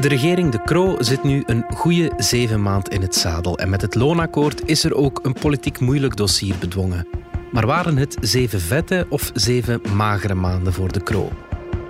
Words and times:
De 0.00 0.08
regering 0.08 0.52
De 0.52 0.62
Croo 0.62 0.96
zit 0.98 1.22
nu 1.22 1.42
een 1.46 1.64
goede 1.74 2.12
zeven 2.16 2.62
maand 2.62 2.88
in 2.88 3.02
het 3.02 3.14
zadel. 3.14 3.58
En 3.58 3.70
met 3.70 3.82
het 3.82 3.94
loonakkoord 3.94 4.68
is 4.68 4.84
er 4.84 4.94
ook 4.94 5.20
een 5.22 5.32
politiek 5.32 5.80
moeilijk 5.80 6.16
dossier 6.16 6.54
bedwongen. 6.60 7.08
Maar 7.52 7.66
waren 7.66 7.96
het 7.96 8.16
zeven 8.20 8.60
vette 8.60 9.06
of 9.08 9.30
zeven 9.34 9.80
magere 9.94 10.34
maanden 10.34 10.72
voor 10.72 10.92
De 10.92 11.02
Croo? 11.02 11.32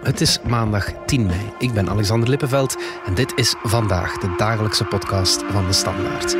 Het 0.03 0.21
is 0.21 0.39
maandag 0.49 0.93
10 1.07 1.27
mei. 1.27 1.53
Ik 1.59 1.73
ben 1.73 1.89
Alexander 1.89 2.29
Lippenveld 2.29 2.77
en 3.07 3.15
dit 3.15 3.33
is 3.37 3.55
vandaag 3.63 4.19
de 4.19 4.35
dagelijkse 4.37 4.85
podcast 4.85 5.43
van 5.51 5.67
de 5.67 5.73
Standaard. 5.73 6.37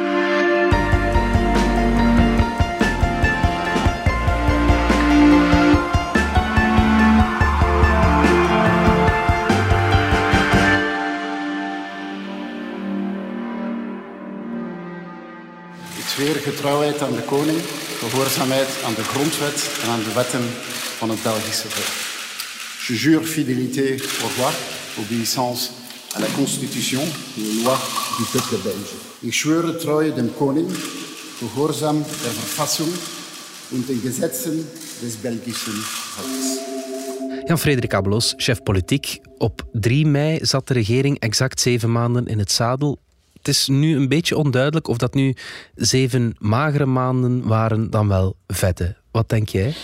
Zweer 16.21 16.53
getrouwheid 16.53 17.03
aan 17.03 17.13
de 17.13 17.23
koning, 17.23 17.61
gehoorzaamheid 17.99 18.69
aan 18.85 18.95
de 18.95 19.05
grondwet 19.05 19.59
en 19.83 19.89
aan 19.91 20.03
de 20.03 20.13
wetten 20.15 20.45
van 20.99 21.11
het 21.11 21.23
Belgische 21.23 21.69
volk. 21.69 21.93
Je 22.87 22.95
jure 22.95 23.25
fidélité 23.25 23.87
au 24.23 24.31
roi, 24.37 24.51
obéissance 24.99 25.71
à 26.17 26.19
la 26.21 26.27
constitution 26.37 27.03
et 27.37 27.41
aux 27.41 27.63
lois 27.63 27.81
du 28.19 28.25
peuple 28.33 28.59
belge. 28.63 28.95
Ik 29.21 29.33
schwöre 29.33 29.77
treue 29.77 30.13
dem 30.13 30.31
Koning, 30.37 30.71
gehoorzaam 31.39 31.99
der 32.23 32.35
Verfassung 32.41 32.93
und 33.71 33.89
den 33.89 34.01
Gesetzen 34.03 34.67
des 35.03 35.15
belgischen 35.17 35.79
Volkes. 36.15 36.49
Jan-Frederik 37.47 37.95
Abelos, 37.95 38.35
chef 38.37 38.63
politiek. 38.63 39.21
Op 39.39 39.63
3 39.73 40.07
mei 40.07 40.39
zat 40.43 40.69
de 40.69 40.75
regering 40.75 41.19
exact 41.19 41.61
zeven 41.61 41.93
maanden 41.93 42.27
in 42.27 42.39
het 42.39 42.53
zadel. 42.53 42.99
Het 43.41 43.49
is 43.49 43.69
nu 43.69 43.97
een 43.97 44.09
beetje 44.09 44.37
onduidelijk 44.37 44.89
of 44.89 44.97
dat 44.97 45.15
nu 45.15 45.35
zeven 45.75 46.35
magere 46.39 46.87
maanden 46.87 47.49
waren 47.49 47.91
dan 47.91 48.09
wel 48.09 48.37
vette. 48.47 48.97
Wat 49.11 49.29
denk 49.29 49.49
jij? 49.49 49.75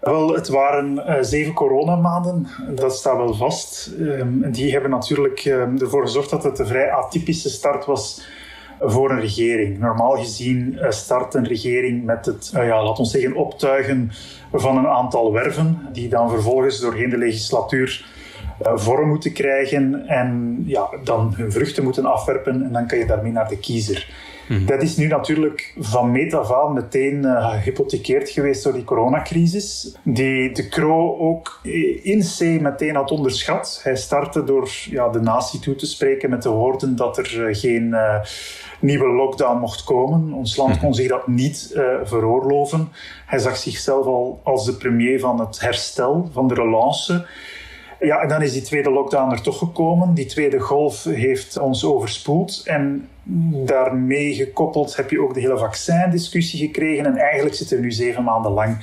Wel, 0.00 0.34
het 0.34 0.48
waren 0.48 0.96
uh, 0.96 1.14
zeven 1.20 1.52
coronamaanden, 1.52 2.46
dat 2.74 2.96
staat 2.96 3.16
wel 3.16 3.34
vast. 3.34 3.90
Um, 4.00 4.50
die 4.50 4.72
hebben 4.72 4.90
natuurlijk 4.90 5.44
um, 5.44 5.78
ervoor 5.78 6.02
gezorgd 6.02 6.30
dat 6.30 6.44
het 6.44 6.58
een 6.58 6.66
vrij 6.66 6.90
atypische 6.90 7.50
start 7.50 7.84
was 7.84 8.26
voor 8.80 9.10
een 9.10 9.20
regering. 9.20 9.78
Normaal 9.78 10.16
gezien 10.16 10.72
uh, 10.72 10.90
start 10.90 11.34
een 11.34 11.46
regering 11.46 12.04
met 12.04 12.26
het, 12.26 12.52
uh, 12.54 12.66
ja, 12.66 12.84
laat 12.84 12.98
ons 12.98 13.10
zeggen, 13.10 13.34
optuigen 13.34 14.12
van 14.52 14.76
een 14.76 14.86
aantal 14.86 15.32
werven, 15.32 15.88
die 15.92 16.08
dan 16.08 16.30
vervolgens 16.30 16.80
doorheen 16.80 17.10
de 17.10 17.18
legislatuur 17.18 18.06
vorm 18.60 19.08
moeten 19.08 19.32
krijgen 19.32 20.06
en 20.06 20.58
ja, 20.66 20.88
dan 21.04 21.32
hun 21.36 21.52
vruchten 21.52 21.84
moeten 21.84 22.04
afwerpen 22.04 22.62
en 22.62 22.72
dan 22.72 22.86
kan 22.86 22.98
je 22.98 23.06
daarmee 23.06 23.32
naar 23.32 23.48
de 23.48 23.58
kiezer. 23.58 24.08
Mhm. 24.48 24.66
Dat 24.66 24.82
is 24.82 24.96
nu 24.96 25.06
natuurlijk 25.06 25.74
van 25.78 26.12
meet 26.12 26.34
af 26.34 26.52
aan 26.52 26.72
meteen 26.72 27.22
uh, 27.22 27.50
gehypothekeerd 27.50 28.30
geweest 28.30 28.64
door 28.64 28.72
die 28.72 28.84
coronacrisis, 28.84 29.96
die 30.02 30.52
de 30.52 30.68
Croo 30.68 31.18
ook 31.18 31.60
in 32.02 32.20
C 32.20 32.60
meteen 32.60 32.94
had 32.94 33.10
onderschat. 33.10 33.80
Hij 33.82 33.96
startte 33.96 34.44
door 34.44 34.68
ja, 34.90 35.08
de 35.08 35.20
natie 35.20 35.60
toe 35.60 35.74
te 35.74 35.86
spreken 35.86 36.30
met 36.30 36.42
de 36.42 36.48
woorden 36.48 36.96
dat 36.96 37.18
er 37.18 37.54
geen 37.54 37.86
uh, 37.86 38.20
nieuwe 38.80 39.08
lockdown 39.08 39.58
mocht 39.58 39.84
komen. 39.84 40.32
Ons 40.32 40.56
land 40.56 40.70
mhm. 40.70 40.80
kon 40.80 40.94
zich 40.94 41.08
dat 41.08 41.26
niet 41.26 41.72
uh, 41.74 41.82
veroorloven. 42.02 42.88
Hij 43.26 43.38
zag 43.38 43.56
zichzelf 43.56 44.06
al 44.06 44.40
als 44.44 44.64
de 44.64 44.74
premier 44.74 45.20
van 45.20 45.40
het 45.40 45.60
herstel, 45.60 46.28
van 46.32 46.48
de 46.48 46.54
relance. 46.54 47.26
Ja, 48.00 48.20
en 48.20 48.28
dan 48.28 48.42
is 48.42 48.52
die 48.52 48.62
tweede 48.62 48.90
lockdown 48.90 49.32
er 49.32 49.42
toch 49.42 49.58
gekomen. 49.58 50.14
Die 50.14 50.26
tweede 50.26 50.58
golf 50.58 51.04
heeft 51.04 51.58
ons 51.58 51.84
overspoeld. 51.84 52.62
En 52.64 53.08
daarmee 53.64 54.34
gekoppeld 54.34 54.96
heb 54.96 55.10
je 55.10 55.22
ook 55.22 55.34
de 55.34 55.40
hele 55.40 55.58
vaccindiscussie 55.58 56.66
gekregen. 56.66 57.06
En 57.06 57.16
eigenlijk 57.16 57.54
zitten 57.54 57.76
we 57.76 57.82
nu 57.82 57.92
zeven 57.92 58.24
maanden 58.24 58.52
lang 58.52 58.76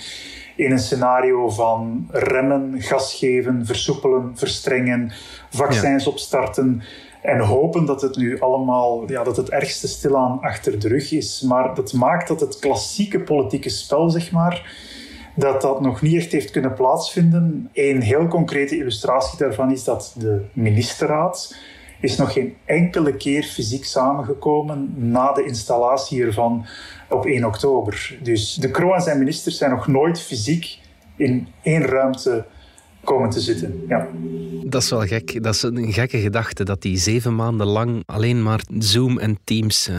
in 0.56 0.72
een 0.72 0.80
scenario 0.80 1.50
van 1.50 2.08
remmen, 2.12 2.82
gas 2.82 3.16
geven, 3.16 3.66
versoepelen, 3.66 4.32
verstrengen, 4.36 5.12
vaccins 5.50 6.08
opstarten. 6.08 6.84
En 7.22 7.40
hopen 7.40 7.86
dat 7.86 8.02
het 8.02 8.16
nu 8.16 8.40
allemaal, 8.40 9.12
ja, 9.12 9.24
dat 9.24 9.38
het 9.38 9.50
ergste 9.50 9.88
stilaan 9.88 10.42
achter 10.42 10.80
de 10.80 10.88
rug 10.88 11.12
is. 11.12 11.42
Maar 11.42 11.76
dat 11.76 11.94
maakt 11.94 12.28
dat 12.28 12.40
het 12.40 12.60
klassieke 12.60 13.20
politieke 13.20 13.70
spel, 13.70 14.10
zeg 14.10 14.32
maar, 14.32 14.76
dat 15.36 15.62
dat 15.62 15.82
nog 15.82 16.02
niet 16.02 16.16
echt 16.16 16.32
heeft 16.32 16.52
kunnen 16.52 16.74
plaatsvinden. 16.74 17.70
Een 17.74 18.02
heel 18.02 18.28
concrete 18.28 18.78
illustratie 18.78 19.38
daarvan 19.38 19.72
is 19.72 19.84
dat 19.84 20.16
de 20.18 20.46
ministerraad 20.54 21.56
is 22.00 22.18
nog 22.18 22.34
geen 22.34 22.56
enkele 22.66 23.16
keer 23.16 23.44
fysiek 23.44 23.86
samengekomen 23.86 24.94
na 24.96 25.32
de 25.32 25.46
installatie 25.46 26.24
ervan 26.24 26.66
op 27.10 27.26
1 27.26 27.46
oktober. 27.46 28.18
Dus 28.22 28.56
de 28.56 28.72
Croo 28.72 28.94
en 28.94 29.02
zijn 29.02 29.20
ministers 29.20 29.58
zijn 29.58 29.72
nog 29.72 29.88
nooit 29.88 30.22
fysiek 30.22 30.80
in 31.16 31.48
één 31.62 31.86
ruimte 31.86 32.46
komen 33.04 33.30
te 33.30 33.40
zitten. 33.40 33.84
Ja. 33.88 34.08
Dat 34.66 34.82
is 34.82 34.90
wel 34.90 35.06
gek. 35.08 35.44
Dat 35.44 35.54
is 35.54 35.62
een 35.62 35.94
gekke 35.94 36.20
gedachte 36.20 36.64
dat 36.64 36.82
die 36.82 36.98
zeven 36.98 37.36
maanden 37.36 37.68
lang 37.68 38.04
alleen 38.06 38.44
maar 38.44 38.62
Zoom 38.80 39.20
en 39.20 39.38
Teams 39.44 39.88
uh, 39.90 39.96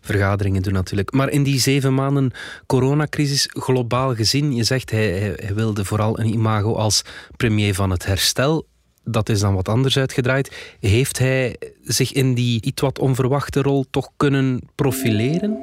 vergaderingen 0.00 0.62
doen 0.62 0.72
natuurlijk. 0.72 1.12
Maar 1.12 1.30
in 1.30 1.42
die 1.42 1.60
zeven 1.60 1.94
maanden 1.94 2.32
coronacrisis 2.66 3.48
globaal 3.52 4.14
gezien, 4.14 4.54
je 4.54 4.64
zegt 4.64 4.90
hij, 4.90 5.34
hij 5.36 5.54
wilde 5.54 5.84
vooral 5.84 6.18
een 6.18 6.32
imago 6.32 6.74
als 6.74 7.02
premier 7.36 7.74
van 7.74 7.90
het 7.90 8.06
herstel 8.06 8.66
dat 9.04 9.28
is 9.28 9.40
dan 9.40 9.54
wat 9.54 9.68
anders 9.68 9.98
uitgedraaid. 9.98 10.76
Heeft 10.80 11.18
hij 11.18 11.56
zich 11.82 12.12
in 12.12 12.34
die 12.34 12.62
iets 12.62 12.82
wat 12.82 12.98
onverwachte 12.98 13.62
rol 13.62 13.84
toch 13.90 14.08
kunnen 14.16 14.60
profileren? 14.74 15.58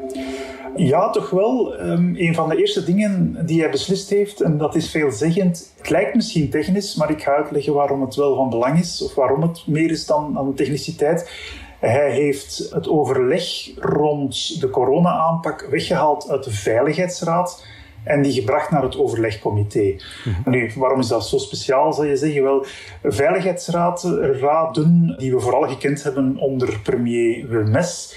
Ja, 0.76 1.10
toch 1.10 1.30
wel. 1.30 1.82
Um, 1.82 2.16
een 2.18 2.36
van 2.36 2.50
de 2.50 2.58
eerste 2.58 2.84
dingen 2.84 3.46
die 3.46 3.62
hij 3.62 3.70
beslist 3.70 4.10
heeft, 4.10 4.42
en 4.42 4.58
dat 4.58 4.76
is 4.76 4.92
veelzeggend. 4.92 5.74
Het 5.78 5.90
lijkt 5.90 6.16
misschien 6.16 6.50
technisch, 6.50 6.96
maar 6.96 7.10
ik 7.10 7.24
ga 7.24 7.32
uitleggen 7.32 7.74
waarom 7.74 8.02
het 8.02 8.16
wel 8.16 8.36
van 8.36 8.50
belang 8.50 8.80
is, 8.80 9.02
of 9.02 9.16
waarom 9.16 9.42
het 9.42 9.68
meer 9.68 9.92
is 9.92 10.06
dan, 10.06 10.34
dan 10.34 10.54
techniciteit. 10.54 11.32
Hij 11.80 12.12
heeft 12.12 12.70
het 12.74 12.90
overleg 12.90 13.44
rond 13.80 14.60
de 14.60 14.70
corona-aanpak 14.70 15.68
weggehaald 15.70 16.30
uit 16.30 16.44
de 16.44 16.52
Veiligheidsraad 16.52 17.66
en 18.04 18.22
die 18.22 18.34
gebracht 18.34 18.72
naar 18.72 18.84
het 18.84 18.98
overlegcomité. 18.98 19.96
Mhm. 20.26 20.50
Nu, 20.50 20.72
waarom 20.76 21.00
is 21.00 21.08
dat 21.08 21.28
zo 21.28 21.38
speciaal, 21.38 21.94
zal 21.94 22.04
je 22.04 22.16
zeggen? 22.16 22.44
Wel, 22.44 22.66
veiligheidsraden 23.04 25.16
die 25.18 25.32
we 25.32 25.40
vooral 25.40 25.68
gekend 25.68 26.04
hebben 26.04 26.38
onder 26.38 26.80
premier 26.84 27.48
Wilmes, 27.48 28.16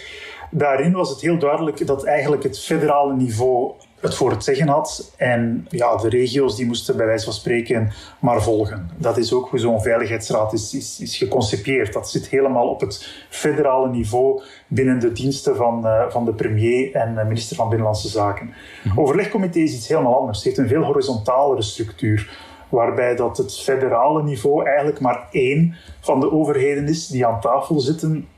daarin 0.50 0.92
was 0.92 1.10
het 1.10 1.20
heel 1.20 1.38
duidelijk 1.38 1.86
dat 1.86 2.04
eigenlijk 2.04 2.42
het 2.42 2.60
federale 2.60 3.16
niveau 3.16 3.72
het 4.04 4.14
voor 4.14 4.30
het 4.30 4.44
zeggen 4.44 4.68
had. 4.68 5.14
En 5.16 5.66
ja, 5.68 5.96
de 5.96 6.08
regio's 6.08 6.56
die 6.56 6.66
moesten 6.66 6.96
bij 6.96 7.06
wijze 7.06 7.24
van 7.24 7.32
spreken 7.32 7.92
maar 8.18 8.42
volgen. 8.42 8.90
Dat 8.96 9.16
is 9.16 9.32
ook 9.32 9.48
hoe 9.48 9.58
zo'n 9.58 9.82
veiligheidsraad 9.82 10.52
is, 10.52 10.74
is, 10.74 11.00
is 11.00 11.16
geconcipieerd. 11.16 11.92
Dat 11.92 12.10
zit 12.10 12.28
helemaal 12.28 12.68
op 12.68 12.80
het 12.80 13.24
federale 13.28 13.88
niveau 13.88 14.42
binnen 14.66 15.00
de 15.00 15.12
diensten 15.12 15.56
van, 15.56 15.86
uh, 15.86 16.08
van 16.08 16.24
de 16.24 16.32
premier 16.32 16.94
en 16.94 17.14
de 17.14 17.24
minister 17.24 17.56
van 17.56 17.68
Binnenlandse 17.68 18.08
Zaken. 18.08 18.46
Mm 18.82 18.98
Overlegcomité 18.98 19.58
is 19.58 19.74
iets 19.74 19.88
helemaal 19.88 20.18
anders. 20.18 20.36
Het 20.36 20.46
heeft 20.46 20.58
een 20.58 20.68
veel 20.68 20.82
horizontalere 20.82 21.62
structuur 21.62 22.38
waarbij 22.68 23.16
dat 23.16 23.36
het 23.36 23.60
federale 23.60 24.22
niveau 24.22 24.66
eigenlijk 24.66 25.00
maar 25.00 25.28
één 25.30 25.74
van 26.00 26.20
de 26.20 26.32
overheden 26.32 26.88
is 26.88 27.06
die 27.06 27.26
aan 27.26 27.40
tafel 27.40 27.80
zitten 27.80 28.28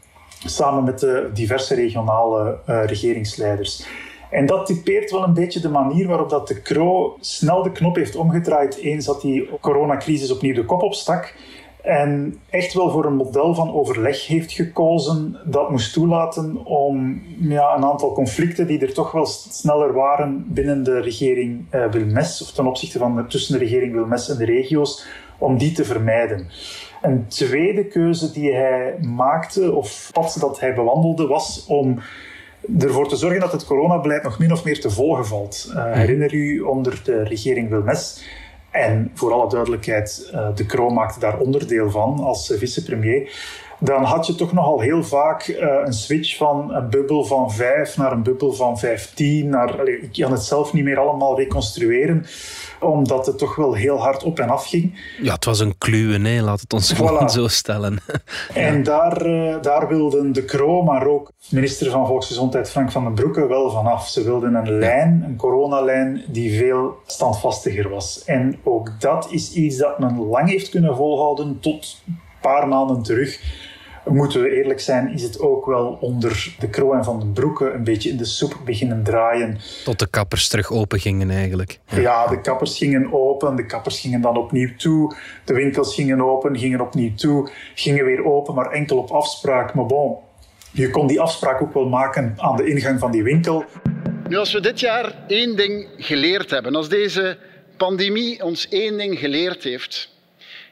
samen 0.44 0.84
met 0.84 0.98
de 0.98 1.30
diverse 1.34 1.74
regionale 1.74 2.58
uh, 2.69 2.84
regeringsleiders. 2.84 3.86
En 4.30 4.47
dat 4.47 4.66
typeert 4.66 5.10
wel 5.10 5.22
een 5.22 5.34
beetje 5.34 5.60
de 5.60 5.69
manier 5.69 6.06
waarop 6.06 6.30
dat 6.30 6.48
de 6.48 6.60
Kro 6.60 7.16
snel 7.20 7.62
de 7.62 7.72
knop 7.72 7.97
heeft 7.97 8.16
omgedraaid 8.16 8.76
eens 8.76 9.04
dat 9.04 9.20
die 9.20 9.48
coronacrisis 9.60 10.32
opnieuw 10.32 10.54
de 10.54 10.64
kop 10.64 10.82
opstak. 10.82 11.34
En 11.82 12.41
echt 12.50 12.72
wel 12.72 12.91
voor 12.91 13.04
een 13.04 13.16
model 13.16 13.55
van 13.55 13.75
overleg 13.75 14.26
heeft 14.26 14.52
gekozen 14.52 15.38
dat 15.44 15.70
moest 15.70 15.93
toelaten 15.93 16.64
om 16.64 17.22
ja, 17.38 17.76
een 17.76 17.84
aantal 17.84 18.12
conflicten 18.12 18.66
die 18.66 18.81
er 18.81 18.93
toch 18.93 19.12
wel 19.12 19.26
sneller 19.26 19.93
waren 19.93 20.44
binnen 20.49 20.82
de 20.82 21.00
regering 21.00 21.64
uh, 21.75 21.90
Wilmes, 21.90 22.43
of 22.43 22.50
ten 22.50 22.66
opzichte 22.66 22.99
van 22.99 23.16
de, 23.16 23.26
tussen 23.26 23.52
de 23.58 23.64
regering 23.64 23.94
Wilmes 23.94 24.28
en 24.28 24.37
de 24.37 24.44
regio's, 24.44 25.06
om 25.38 25.58
die 25.58 25.72
te 25.72 25.84
vermijden. 25.84 26.46
Een 27.06 27.26
tweede 27.29 27.85
keuze 27.85 28.32
die 28.32 28.55
hij 28.55 28.99
maakte, 29.00 29.73
of 29.73 30.11
pad 30.12 30.37
dat 30.41 30.61
hij 30.61 30.75
bewandelde, 30.75 31.26
was 31.26 31.64
om 31.69 31.99
ervoor 32.79 33.08
te 33.08 33.17
zorgen 33.17 33.41
dat 33.41 33.53
het 33.53 33.67
coronabeleid 33.67 34.23
nog 34.23 34.38
min 34.38 34.53
of 34.53 34.64
meer 34.64 34.81
te 34.81 34.91
volgen 34.91 35.26
valt. 35.26 35.73
Uh, 35.75 35.93
herinner 35.93 36.35
u 36.35 36.61
onder 36.61 37.00
de 37.05 37.23
regering 37.23 37.69
Wilmes, 37.69 38.25
en 38.70 39.11
voor 39.14 39.32
alle 39.32 39.49
duidelijkheid, 39.49 40.31
uh, 40.32 40.49
de 40.55 40.67
Croo 40.67 40.91
maakte 40.91 41.20
daar 41.20 41.38
onderdeel 41.38 41.91
van 41.91 42.19
als 42.19 42.55
vicepremier, 42.58 43.32
dan 43.78 44.05
had 44.05 44.26
je 44.26 44.34
toch 44.34 44.52
nogal 44.52 44.81
heel 44.81 45.05
vaak 45.05 45.46
uh, 45.46 45.56
een 45.84 45.93
switch 45.93 46.37
van 46.37 46.75
een 46.75 46.90
bubbel 46.90 47.25
van 47.25 47.52
5 47.52 47.96
naar 47.96 48.12
een 48.12 48.23
bubbel 48.23 48.52
van 48.52 48.78
15. 48.78 49.49
Naar, 49.49 49.81
allez, 49.81 50.02
ik 50.02 50.12
kan 50.12 50.32
het 50.32 50.43
zelf 50.43 50.73
niet 50.73 50.84
meer 50.84 50.99
allemaal 50.99 51.37
reconstrueren 51.37 52.26
omdat 52.81 53.26
het 53.26 53.38
toch 53.38 53.56
wel 53.56 53.75
heel 53.75 53.99
hard 53.99 54.23
op 54.23 54.38
en 54.38 54.49
af 54.49 54.67
ging. 54.67 55.00
Ja, 55.23 55.32
het 55.34 55.44
was 55.44 55.61
een 55.61 55.78
kluwe, 55.78 56.19
nee, 56.19 56.43
laat 56.43 56.61
het 56.61 56.73
ons 56.73 56.93
gewoon 56.93 57.31
zo 57.31 57.49
stellen. 57.49 57.99
En 58.55 58.82
daar, 58.82 59.26
uh, 59.26 59.62
daar 59.62 59.88
wilden 59.88 60.32
de 60.32 60.44
Kro, 60.44 60.82
maar 60.82 61.06
ook 61.06 61.32
minister 61.50 61.90
van 61.90 62.06
Volksgezondheid 62.06 62.70
Frank 62.70 62.93
van 62.93 63.05
den 63.05 63.14
Broeke 63.14 63.46
wel 63.46 63.70
vanaf. 63.70 64.08
Ze 64.08 64.23
wilden 64.23 64.55
een 64.55 64.78
lijn, 64.78 65.23
een 65.26 65.37
coronalijn, 65.37 66.25
die 66.28 66.58
veel 66.58 66.96
standvastiger 67.06 67.88
was. 67.88 68.25
En 68.25 68.58
ook 68.64 69.00
dat 69.00 69.26
is 69.31 69.52
iets 69.52 69.76
dat 69.76 69.99
men 69.99 70.19
lang 70.19 70.49
heeft 70.49 70.69
kunnen 70.69 70.96
volhouden 70.96 71.61
tot 71.61 72.02
een 72.06 72.19
paar 72.40 72.69
maanden 72.69 73.02
terug 73.02 73.40
moeten 74.14 74.43
we 74.43 74.56
eerlijk 74.56 74.81
zijn, 74.81 75.12
is 75.12 75.23
het 75.23 75.41
ook 75.41 75.67
wel 75.67 75.99
onder 76.00 76.55
de 76.58 76.69
Kro 76.69 76.93
en 76.93 77.05
Van 77.05 77.19
den 77.19 77.32
Broeke 77.32 77.70
een 77.70 77.85
beetje 77.85 78.08
in 78.08 78.17
de 78.17 78.25
soep 78.25 78.61
beginnen 78.64 79.03
draaien. 79.03 79.58
Tot 79.85 79.99
de 79.99 80.06
kappers 80.06 80.49
terug 80.49 80.70
open 80.70 81.00
gingen 81.00 81.31
eigenlijk. 81.31 81.79
Ja. 81.88 81.99
ja, 81.99 82.26
de 82.26 82.41
kappers 82.41 82.79
gingen 82.79 83.12
open, 83.12 83.56
de 83.56 83.67
kappers 83.67 84.00
gingen 84.00 84.20
dan 84.20 84.37
opnieuw 84.37 84.76
toe, 84.76 85.17
de 85.44 85.55
winkels 85.55 85.94
gingen 85.94 86.23
open, 86.23 86.58
gingen 86.58 86.81
opnieuw 86.81 87.14
toe, 87.14 87.50
gingen 87.75 88.05
weer 88.05 88.25
open, 88.25 88.55
maar 88.55 88.70
enkel 88.70 88.99
op 88.99 89.11
afspraak. 89.11 89.75
Maar 89.75 89.87
bon, 89.87 90.17
je 90.70 90.91
kon 90.91 91.06
die 91.06 91.20
afspraak 91.20 91.62
ook 91.62 91.75
wel 91.75 91.88
maken 91.88 92.35
aan 92.37 92.56
de 92.56 92.67
ingang 92.67 92.99
van 92.99 93.11
die 93.11 93.23
winkel. 93.23 93.64
Nu, 94.29 94.37
als 94.37 94.52
we 94.52 94.61
dit 94.61 94.81
jaar 94.81 95.14
één 95.29 95.56
ding 95.56 95.88
geleerd 95.97 96.50
hebben, 96.50 96.75
als 96.75 96.88
deze 96.88 97.38
pandemie 97.76 98.44
ons 98.44 98.69
één 98.69 98.99
ding 98.99 99.19
geleerd 99.19 99.62
heeft, 99.62 100.11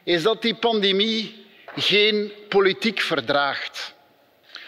is 0.03 0.23
dat 0.23 0.41
die 0.41 0.55
pandemie 0.55 1.44
geen 1.75 2.31
politiek 2.49 3.01
verdraagt. 3.01 3.93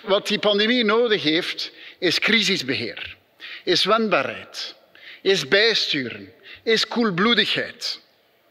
Wat 0.03 0.27
die 0.27 0.39
pandemie 0.39 0.83
nodig 0.83 1.23
heeft, 1.23 1.71
is 1.99 2.19
crisisbeheer, 2.19 3.17
is 3.63 3.85
wendbaarheid, 3.85 4.75
is 5.21 5.47
bijsturen, 5.47 6.33
is 6.63 6.87
koelbloedigheid. 6.87 8.01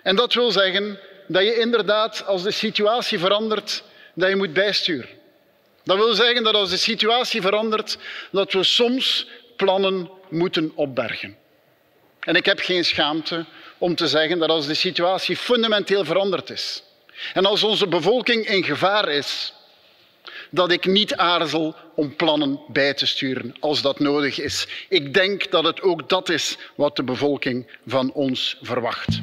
En 0.03 0.17
dat 0.17 0.35
wil 0.35 0.51
zeggen 0.51 0.99
dat 1.27 1.43
je 1.43 1.59
inderdaad, 1.59 2.27
als 2.27 2.43
de 2.43 2.51
situatie 2.51 3.19
verandert, 3.19 3.83
dat 4.15 4.29
je 4.29 4.37
moet 4.37 4.53
bijsturen. 4.53 5.09
Dat 5.85 5.97
wil 5.97 6.15
zeggen 6.15 6.43
dat 6.43 6.55
als 6.55 6.71
de 6.71 6.77
situatie 6.77 7.41
verandert, 7.41 7.99
dat 8.31 8.53
we 8.53 8.65
soms 8.65 9.27
plannen 9.57 10.11
moeten 10.29 10.73
opbergen. 10.75 11.37
En 12.21 12.35
ik 12.35 12.45
heb 12.45 12.59
geen 12.59 12.85
schaamte 12.85 13.45
om 13.79 13.95
te 13.95 14.09
zeggen 14.09 14.39
dat 14.39 14.49
als 14.49 14.67
de 14.67 14.75
situatie 14.75 15.37
fundamenteel 15.37 16.05
veranderd 16.05 16.51
is, 16.51 16.83
en 17.35 17.47
als 17.47 17.63
onze 17.63 17.89
bevolking 17.89 18.47
in 18.47 18.65
gevaar 18.65 19.09
is, 19.09 19.55
dat 20.51 20.71
ik 20.71 20.87
niet 20.87 21.15
aarzel 21.15 21.75
om 21.95 22.17
plannen 22.17 22.61
bij 22.69 22.95
te 22.95 23.07
sturen 23.07 23.55
als 23.61 23.83
dat 23.83 23.99
nodig 23.99 24.41
is. 24.41 24.87
Ik 24.89 25.15
denk 25.15 25.51
dat 25.51 25.65
het 25.65 25.83
ook 25.83 26.09
dat 26.09 26.29
is 26.29 26.59
wat 26.77 26.97
de 26.97 27.05
bevolking 27.05 27.67
van 27.87 28.13
ons 28.13 28.59
verwacht. 28.63 29.21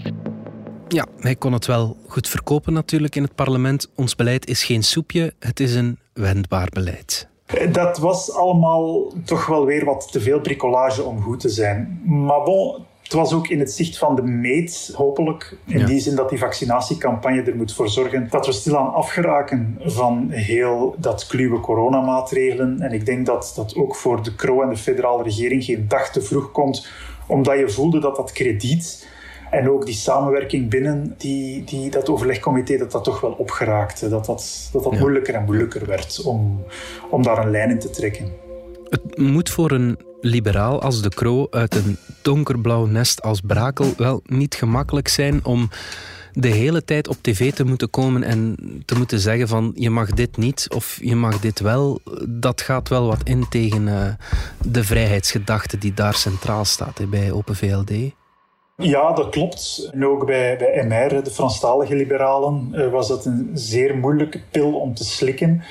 Ja, 0.87 1.07
hij 1.17 1.35
kon 1.35 1.53
het 1.53 1.65
wel 1.65 1.97
goed 2.07 2.27
verkopen 2.27 2.73
natuurlijk 2.73 3.15
in 3.15 3.23
het 3.23 3.35
parlement. 3.35 3.91
Ons 3.95 4.15
beleid 4.15 4.47
is 4.47 4.63
geen 4.63 4.83
soepje, 4.83 5.33
het 5.39 5.59
is 5.59 5.75
een 5.75 5.99
wendbaar 6.13 6.67
beleid. 6.73 7.27
Dat 7.71 7.97
was 7.97 8.31
allemaal 8.31 9.13
toch 9.25 9.45
wel 9.45 9.65
weer 9.65 9.85
wat 9.85 10.11
te 10.11 10.21
veel 10.21 10.39
bricolage 10.39 11.03
om 11.03 11.21
goed 11.21 11.39
te 11.39 11.49
zijn. 11.49 12.01
Maar 12.05 12.43
bon, 12.43 12.85
het 13.13 13.21
was 13.21 13.33
ook 13.33 13.47
in 13.47 13.59
het 13.59 13.71
zicht 13.71 13.97
van 13.97 14.15
de 14.15 14.21
meet, 14.21 14.93
hopelijk. 14.95 15.57
In 15.65 15.85
die 15.85 15.99
zin 15.99 16.15
dat 16.15 16.29
die 16.29 16.37
vaccinatiecampagne 16.37 17.41
er 17.41 17.55
moet 17.55 17.73
voor 17.73 17.89
zorgen 17.89 18.27
dat 18.29 18.45
we 18.45 18.51
stilaan 18.51 18.93
afgeraken 18.93 19.77
van 19.81 20.29
heel 20.29 20.95
dat 20.97 21.27
kluwe 21.27 21.59
coronamaatregelen. 21.59 22.81
En 22.81 22.91
ik 22.91 23.05
denk 23.05 23.25
dat 23.25 23.53
dat 23.55 23.75
ook 23.75 23.95
voor 23.95 24.23
de 24.23 24.35
KRO 24.35 24.61
en 24.61 24.69
de 24.69 24.77
federale 24.77 25.23
regering 25.23 25.63
geen 25.63 25.85
dag 25.87 26.11
te 26.11 26.21
vroeg 26.21 26.51
komt, 26.51 26.87
omdat 27.27 27.57
je 27.57 27.69
voelde 27.69 27.99
dat 27.99 28.15
dat 28.15 28.31
krediet 28.31 29.07
en 29.49 29.69
ook 29.69 29.85
die 29.85 29.95
samenwerking 29.95 30.69
binnen 30.69 31.15
die, 31.17 31.63
die, 31.63 31.89
dat 31.89 32.09
overlegcomité, 32.09 32.77
dat 32.77 32.91
dat 32.91 33.03
toch 33.03 33.21
wel 33.21 33.31
opgeraakte. 33.31 34.09
Dat 34.09 34.25
dat, 34.25 34.69
dat, 34.71 34.83
dat 34.83 34.99
moeilijker 34.99 35.33
en 35.33 35.45
moeilijker 35.45 35.85
werd 35.85 36.21
om, 36.23 36.63
om 37.09 37.23
daar 37.23 37.45
een 37.45 37.51
lijn 37.51 37.69
in 37.69 37.79
te 37.79 37.89
trekken. 37.89 38.31
Het 38.89 39.17
moet 39.17 39.49
voor 39.49 39.71
een 39.71 39.97
liberaal 40.23 40.81
als 40.81 41.01
de 41.01 41.09
Kroo 41.09 41.47
uit 41.49 41.75
een 41.75 41.97
donkerblauw 42.21 42.85
nest 42.85 43.21
als 43.21 43.41
Brakel 43.41 43.93
wel 43.97 44.21
niet 44.25 44.55
gemakkelijk 44.55 45.07
zijn 45.07 45.45
om 45.45 45.69
de 46.33 46.47
hele 46.47 46.83
tijd 46.83 47.07
op 47.07 47.17
tv 47.21 47.53
te 47.53 47.63
moeten 47.63 47.89
komen 47.89 48.23
en 48.23 48.55
te 48.85 48.95
moeten 48.95 49.19
zeggen 49.19 49.47
van 49.47 49.71
je 49.75 49.89
mag 49.89 50.09
dit 50.09 50.37
niet 50.37 50.65
of 50.69 50.97
je 51.01 51.15
mag 51.15 51.39
dit 51.39 51.59
wel. 51.59 52.01
Dat 52.27 52.61
gaat 52.61 52.89
wel 52.89 53.07
wat 53.07 53.21
in 53.23 53.49
tegen 53.49 53.87
uh, 53.87 54.05
de 54.65 54.83
vrijheidsgedachte 54.83 55.77
die 55.77 55.93
daar 55.93 56.15
centraal 56.15 56.65
staat 56.65 57.09
bij 57.09 57.31
Open 57.31 57.55
VLD. 57.55 57.91
Ja, 58.75 59.13
dat 59.13 59.29
klopt. 59.29 59.89
En 59.91 60.05
ook 60.05 60.25
bij, 60.25 60.57
bij 60.57 60.85
MR, 60.85 61.23
de 61.23 61.31
Franstalige 61.31 61.95
liberalen, 61.95 62.69
eh, 62.71 62.91
was 62.91 63.07
dat 63.07 63.25
een 63.25 63.49
zeer 63.53 63.97
moeilijke 63.97 64.41
pil 64.51 64.73
om 64.73 64.93
te 64.93 65.03
slikken. 65.03 65.63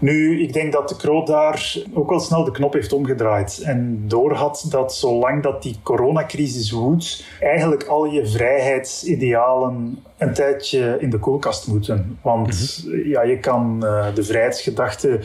Nu, 0.00 0.42
ik 0.42 0.52
denk 0.52 0.72
dat 0.72 0.88
de 0.88 0.96
Kroot 0.96 1.26
daar 1.26 1.76
ook 1.94 2.10
wel 2.10 2.20
snel 2.20 2.44
de 2.44 2.50
knop 2.50 2.72
heeft 2.72 2.92
omgedraaid. 2.92 3.60
En 3.64 4.04
doorhad 4.08 4.66
dat 4.70 4.94
zolang 4.94 5.42
dat 5.42 5.62
die 5.62 5.76
coronacrisis 5.82 6.70
woedt, 6.70 7.24
eigenlijk 7.40 7.84
al 7.84 8.04
je 8.04 8.26
vrijheidsidealen 8.26 10.02
een 10.16 10.34
tijdje 10.34 10.96
in 11.00 11.10
de 11.10 11.18
koelkast 11.18 11.66
moeten. 11.66 12.18
Want 12.22 12.84
mhm. 12.86 13.08
ja, 13.08 13.22
je 13.22 13.38
kan 13.38 13.80
uh, 13.82 14.14
de 14.14 14.24
vrijheidsgedachte 14.24 15.20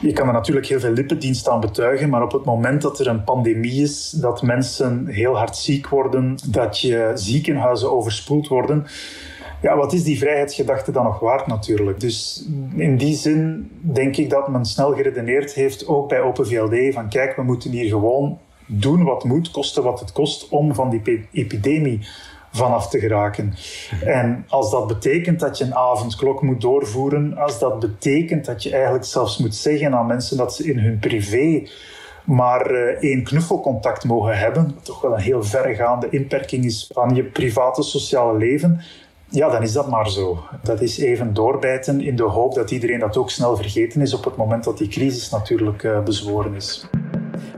je 0.00 0.12
kan 0.12 0.26
er 0.26 0.32
natuurlijk 0.32 0.66
heel 0.66 0.80
veel 0.80 0.92
lippendienst 0.92 1.48
aan 1.48 1.60
betuigen, 1.60 2.08
maar 2.08 2.22
op 2.22 2.32
het 2.32 2.44
moment 2.44 2.82
dat 2.82 2.98
er 2.98 3.06
een 3.06 3.24
pandemie 3.24 3.82
is, 3.82 4.10
dat 4.10 4.42
mensen 4.42 5.06
heel 5.06 5.36
hard 5.36 5.56
ziek 5.56 5.88
worden, 5.88 6.38
dat 6.48 6.80
je 6.80 7.10
ziekenhuizen 7.14 7.92
overspoeld 7.92 8.48
worden, 8.48 8.86
ja, 9.62 9.76
wat 9.76 9.92
is 9.92 10.02
die 10.02 10.18
vrijheidsgedachte 10.18 10.92
dan 10.92 11.04
nog 11.04 11.18
waard 11.18 11.46
natuurlijk? 11.46 12.00
Dus 12.00 12.46
in 12.76 12.96
die 12.96 13.14
zin 13.14 13.70
denk 13.80 14.16
ik 14.16 14.30
dat 14.30 14.48
men 14.48 14.64
snel 14.64 14.94
geredeneerd 14.94 15.52
heeft, 15.52 15.86
ook 15.86 16.08
bij 16.08 16.20
Open 16.20 16.46
VLD, 16.46 16.94
van 16.94 17.08
kijk, 17.08 17.36
we 17.36 17.42
moeten 17.42 17.70
hier 17.70 17.88
gewoon 17.88 18.38
doen 18.66 19.04
wat 19.04 19.24
moet, 19.24 19.50
kosten 19.50 19.82
wat 19.82 20.00
het 20.00 20.12
kost, 20.12 20.48
om 20.48 20.74
van 20.74 20.90
die 20.90 21.28
epidemie 21.32 22.00
vanaf 22.52 22.88
te 22.88 22.98
geraken. 22.98 23.54
En 24.04 24.44
als 24.48 24.70
dat 24.70 24.86
betekent 24.86 25.40
dat 25.40 25.58
je 25.58 25.64
een 25.64 25.74
avondklok 25.74 26.42
moet 26.42 26.60
doorvoeren, 26.60 27.36
als 27.36 27.58
dat 27.58 27.78
betekent 27.78 28.44
dat 28.44 28.62
je 28.62 28.72
eigenlijk 28.72 29.04
zelfs 29.04 29.38
moet 29.38 29.54
zeggen 29.54 29.94
aan 29.94 30.06
mensen 30.06 30.36
dat 30.36 30.54
ze 30.54 30.64
in 30.64 30.78
hun 30.78 30.98
privé 30.98 31.62
maar 32.24 32.70
uh, 32.70 32.78
één 32.78 33.22
knuffelcontact 33.22 34.04
mogen 34.04 34.38
hebben, 34.38 34.72
wat 34.74 34.84
toch 34.84 35.00
wel 35.00 35.12
een 35.12 35.20
heel 35.20 35.42
verregaande 35.42 36.06
inperking 36.10 36.64
is 36.64 36.90
van 36.92 37.14
je 37.14 37.24
private 37.24 37.82
sociale 37.82 38.38
leven, 38.38 38.80
ja, 39.28 39.48
dan 39.48 39.62
is 39.62 39.72
dat 39.72 39.88
maar 39.88 40.10
zo. 40.10 40.38
Dat 40.62 40.80
is 40.80 40.98
even 40.98 41.34
doorbijten 41.34 42.00
in 42.00 42.16
de 42.16 42.22
hoop 42.22 42.54
dat 42.54 42.70
iedereen 42.70 42.98
dat 42.98 43.16
ook 43.16 43.30
snel 43.30 43.56
vergeten 43.56 44.00
is 44.00 44.14
op 44.14 44.24
het 44.24 44.36
moment 44.36 44.64
dat 44.64 44.78
die 44.78 44.88
crisis 44.88 45.30
natuurlijk 45.30 45.82
uh, 45.82 46.02
bezworen 46.02 46.54
is. 46.54 46.86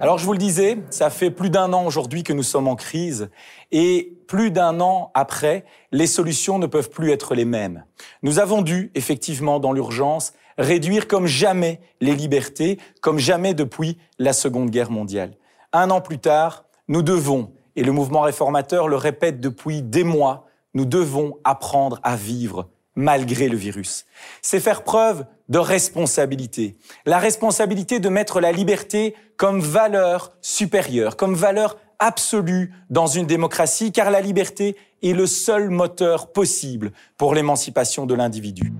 Alors 0.02 0.18
je 0.18 0.26
vous 0.26 0.32
le 0.32 0.38
disais, 0.38 0.78
ça 0.90 1.10
fait 1.10 1.30
plus 1.30 1.48
d'un 1.48 1.72
an 1.72 1.86
aujourd'hui 1.86 2.24
que 2.24 2.32
nous 2.32 2.42
sommes 2.42 2.66
en 2.66 2.74
crise 2.74 3.30
et 3.70 4.18
plus 4.26 4.50
d'un 4.50 4.80
an 4.80 5.12
après, 5.14 5.64
les 5.92 6.08
solutions 6.08 6.58
ne 6.58 6.66
peuvent 6.66 6.90
plus 6.90 7.12
être 7.12 7.36
les 7.36 7.44
mêmes. 7.44 7.84
Nous 8.24 8.40
avons 8.40 8.62
dû, 8.62 8.90
effectivement, 8.96 9.60
dans 9.60 9.72
l'urgence, 9.72 10.32
réduire 10.58 11.06
comme 11.06 11.26
jamais 11.26 11.80
les 12.00 12.16
libertés, 12.16 12.80
comme 13.00 13.20
jamais 13.20 13.54
depuis 13.54 13.96
la 14.18 14.32
Seconde 14.32 14.70
Guerre 14.70 14.90
mondiale. 14.90 15.36
Un 15.72 15.88
an 15.92 16.00
plus 16.00 16.18
tard, 16.18 16.64
nous 16.88 17.02
devons, 17.02 17.52
et 17.76 17.84
le 17.84 17.92
mouvement 17.92 18.22
réformateur 18.22 18.88
le 18.88 18.96
répète 18.96 19.38
depuis 19.38 19.82
des 19.82 20.02
mois, 20.02 20.46
nous 20.74 20.84
devons 20.84 21.38
apprendre 21.44 22.00
à 22.02 22.16
vivre 22.16 22.68
malgré 22.96 23.48
le 23.48 23.56
virus. 23.56 24.04
C'est 24.42 24.58
faire 24.58 24.82
preuve 24.82 25.26
de 25.52 25.58
responsabilité. 25.58 26.76
La 27.04 27.18
responsabilité 27.18 28.00
de 28.00 28.08
mettre 28.08 28.40
la 28.40 28.52
liberté 28.52 29.14
comme 29.36 29.60
valeur 29.60 30.32
supérieure, 30.40 31.14
comme 31.16 31.34
valeur 31.34 31.76
absolue 31.98 32.72
dans 32.88 33.06
une 33.06 33.26
démocratie, 33.26 33.92
car 33.92 34.10
la 34.10 34.20
liberté 34.20 34.76
est 35.02 35.12
le 35.12 35.26
seul 35.26 35.68
moteur 35.68 36.32
possible 36.32 36.92
pour 37.18 37.34
l'émancipation 37.34 38.06
de 38.06 38.14
l'individu. 38.14 38.72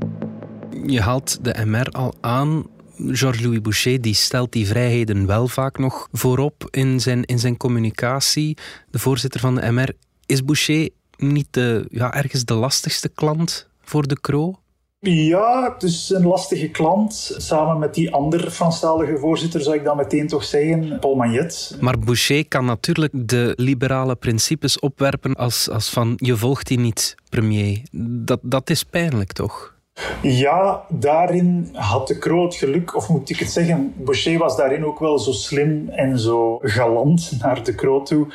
Je 0.87 1.41
de 1.41 1.53
MR 1.65 1.89
al 1.93 2.15
aan. 2.21 2.65
Georges-Louis 2.97 3.61
Boucher 3.61 4.01
die 4.01 4.15
stelt 4.15 4.53
die 4.53 4.67
vrijheden 4.67 5.27
wel 5.27 5.49
vaak 5.49 5.79
nog 5.79 6.09
voorop 6.13 6.69
in 6.71 7.01
zijn, 7.01 7.25
in 7.25 7.39
zijn 7.39 7.57
communicatie. 7.57 8.57
De 8.91 8.99
voorzitter 8.99 9.41
van 9.41 9.55
de 9.55 9.73
MR. 9.73 9.93
Is 10.27 10.45
Boucher 10.45 10.89
niet 11.17 11.47
de, 11.51 11.87
ja, 11.91 12.15
ergens 12.15 12.45
de 12.45 12.55
lastigste 12.55 13.09
klant 13.09 13.69
voor 13.81 14.07
de 14.07 14.21
Kro? 14.21 14.62
Ja, 15.05 15.73
het 15.73 15.83
is 15.83 16.11
een 16.11 16.27
lastige 16.27 16.69
klant. 16.69 17.35
Samen 17.37 17.79
met 17.79 17.95
die 17.95 18.13
andere 18.13 18.51
Franstalige 18.51 19.19
voorzitter 19.19 19.61
zou 19.61 19.77
ik 19.77 19.85
dan 19.85 19.97
meteen 19.97 20.27
toch 20.27 20.45
zeggen, 20.45 20.99
Paul 21.01 21.15
Magnet. 21.15 21.77
Maar 21.81 21.99
Boucher 21.99 22.49
kan 22.49 22.65
natuurlijk 22.65 23.13
de 23.29 23.53
liberale 23.57 24.17
principes 24.17 24.79
opwerpen 24.79 25.35
als, 25.35 25.71
als 25.71 25.91
van 25.91 26.13
je 26.17 26.37
volgt 26.37 26.67
die 26.67 26.79
niet, 26.79 27.15
premier. 27.29 27.83
Dat, 28.25 28.41
dat 28.43 28.71
is 28.71 28.83
pijnlijk 28.83 29.33
toch? 29.33 29.75
Ja, 30.23 30.85
daarin 30.89 31.69
had 31.73 32.09
de 32.09 32.19
Croo 32.19 32.45
het 32.45 32.55
geluk, 32.55 32.97
of 32.97 33.09
moet 33.09 33.31
ik 33.31 33.39
het 33.39 33.51
zeggen, 33.51 33.95
Boucher 33.97 34.39
was 34.39 34.57
daarin 34.57 34.85
ook 34.85 34.99
wel 34.99 35.19
zo 35.19 35.33
slim 35.33 35.89
en 35.89 36.19
zo 36.19 36.59
galant 36.63 37.33
naar 37.41 37.65
de 37.65 37.75
Croo 37.75 38.03
toe 38.03 38.27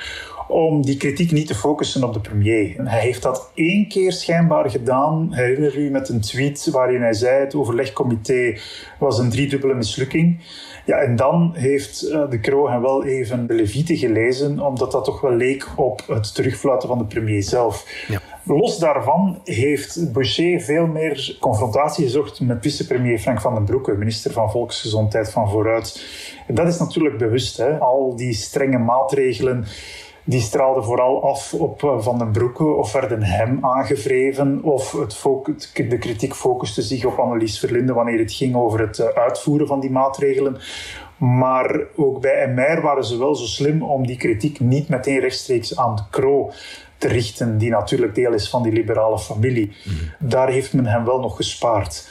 om 0.47 0.81
die 0.81 0.97
kritiek 0.97 1.31
niet 1.31 1.47
te 1.47 1.55
focussen 1.55 2.03
op 2.03 2.13
de 2.13 2.19
premier. 2.19 2.75
Hij 2.83 2.99
heeft 2.99 3.21
dat 3.21 3.51
één 3.53 3.87
keer 3.87 4.11
schijnbaar 4.11 4.69
gedaan. 4.69 5.27
Herinner 5.31 5.77
u 5.77 5.89
met 5.89 6.09
een 6.09 6.21
tweet 6.21 6.69
waarin 6.71 7.01
hij 7.01 7.13
zei: 7.13 7.39
het 7.39 7.55
overlegcomité 7.55 8.57
was 8.99 9.19
een 9.19 9.29
driedubbele 9.29 9.73
mislukking. 9.73 10.39
Ja, 10.85 10.97
en 10.97 11.15
dan 11.15 11.51
heeft 11.53 12.09
eh, 12.09 12.29
de 12.29 12.39
Croo 12.39 12.69
hem 12.69 12.81
wel 12.81 13.05
even 13.05 13.47
de 13.47 13.53
Levite 13.53 13.97
gelezen, 13.97 14.59
omdat 14.59 14.91
dat 14.91 15.05
toch 15.05 15.21
wel 15.21 15.33
leek 15.33 15.67
op 15.75 16.03
het 16.07 16.35
terugfluiten 16.35 16.87
van 16.87 16.97
de 16.97 17.05
premier 17.05 17.43
zelf. 17.43 18.05
Ja. 18.07 18.21
Los 18.43 18.79
daarvan 18.79 19.41
heeft 19.43 20.13
Boucher 20.13 20.61
veel 20.61 20.85
meer 20.85 21.37
confrontatie 21.39 22.03
gezocht 22.03 22.41
met 22.41 22.57
vicepremier 22.61 23.19
Frank 23.19 23.41
van 23.41 23.53
den 23.53 23.63
Broeke, 23.63 23.93
minister 23.93 24.31
van 24.31 24.51
Volksgezondheid 24.51 25.31
van 25.31 25.49
Vooruit. 25.49 26.05
En 26.47 26.55
dat 26.55 26.67
is 26.67 26.79
natuurlijk 26.79 27.17
bewust. 27.17 27.57
Hè? 27.57 27.77
Al 27.77 28.15
die 28.15 28.33
strenge 28.33 28.77
maatregelen 28.77 29.65
die 30.29 30.41
straalden 30.41 30.83
vooral 30.83 31.23
af 31.23 31.53
op 31.53 31.83
eh, 31.83 31.99
Van 31.99 32.17
den 32.17 32.31
Broeke 32.31 32.63
of 32.63 32.91
werden 32.91 33.23
hem 33.23 33.57
aangevreven 33.61 34.63
of 34.63 34.91
het 34.91 35.21
de 35.73 35.97
kritiek 35.97 36.35
focuste 36.35 36.81
zich 36.81 37.05
op 37.05 37.17
Annelies 37.17 37.59
Verlinde 37.59 37.93
wanneer 37.93 38.19
het 38.19 38.33
ging 38.33 38.55
over 38.55 38.79
het 38.79 38.99
eh, 38.99 39.07
uitvoeren 39.07 39.67
van 39.67 39.79
die 39.79 39.91
maatregelen. 39.91 40.57
Maar 41.17 41.79
ook 41.95 42.21
bij 42.21 42.47
MR 42.47 42.81
waren 42.81 43.03
ze 43.03 43.17
wel 43.17 43.35
zo 43.35 43.45
slim 43.45 43.83
om 43.83 44.07
die 44.07 44.17
kritiek 44.17 44.59
niet 44.59 44.89
meteen 44.89 45.19
rechtstreeks 45.19 45.77
aan 45.77 45.95
de 45.95 46.03
Kro 46.09 46.51
te 46.97 47.07
richten, 47.07 47.57
die 47.57 47.69
natuurlijk 47.69 48.15
deel 48.15 48.33
is 48.33 48.49
van 48.49 48.63
die 48.63 48.71
liberale 48.71 49.19
familie. 49.19 49.75
Mhm. 49.83 50.29
Daar 50.29 50.49
heeft 50.49 50.73
men 50.73 50.85
hem 50.85 51.05
wel 51.05 51.19
nog 51.19 51.35
gespaard. 51.35 52.09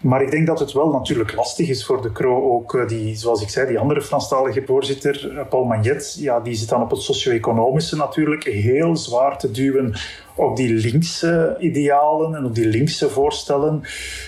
Maar 0.00 0.22
ik 0.22 0.30
denk 0.30 0.46
dat 0.46 0.58
het 0.58 0.72
wel 0.72 0.90
natuurlijk 0.90 1.34
lastig 1.34 1.68
is 1.68 1.84
voor 1.84 2.02
de 2.02 2.12
Cro, 2.12 2.52
ook 2.52 2.74
eh, 2.74 2.88
die, 2.88 3.16
zoals 3.16 3.42
ik 3.42 3.48
zei, 3.48 3.66
die 3.66 3.78
andere 3.78 4.02
Franstalige 4.02 4.62
voorzitter, 4.66 5.38
eh, 5.38 5.48
Paul 5.48 5.64
Magnet, 5.64 6.16
ja, 6.18 6.40
die 6.40 6.54
zit 6.54 6.68
dan 6.68 6.82
op 6.82 6.90
het 6.90 7.00
socio-economische 7.00 7.96
natuurlijk 7.96 8.44
heel 8.44 8.96
zwaar 8.96 9.38
te 9.38 9.50
duwen 9.50 9.94
op 10.36 10.56
die 10.56 10.74
linkse 10.74 11.56
idealen 11.58 12.34
en 12.34 12.44
op 12.44 12.54
die 12.54 12.66
linkse 12.66 13.10
voorstellen. 13.10 13.82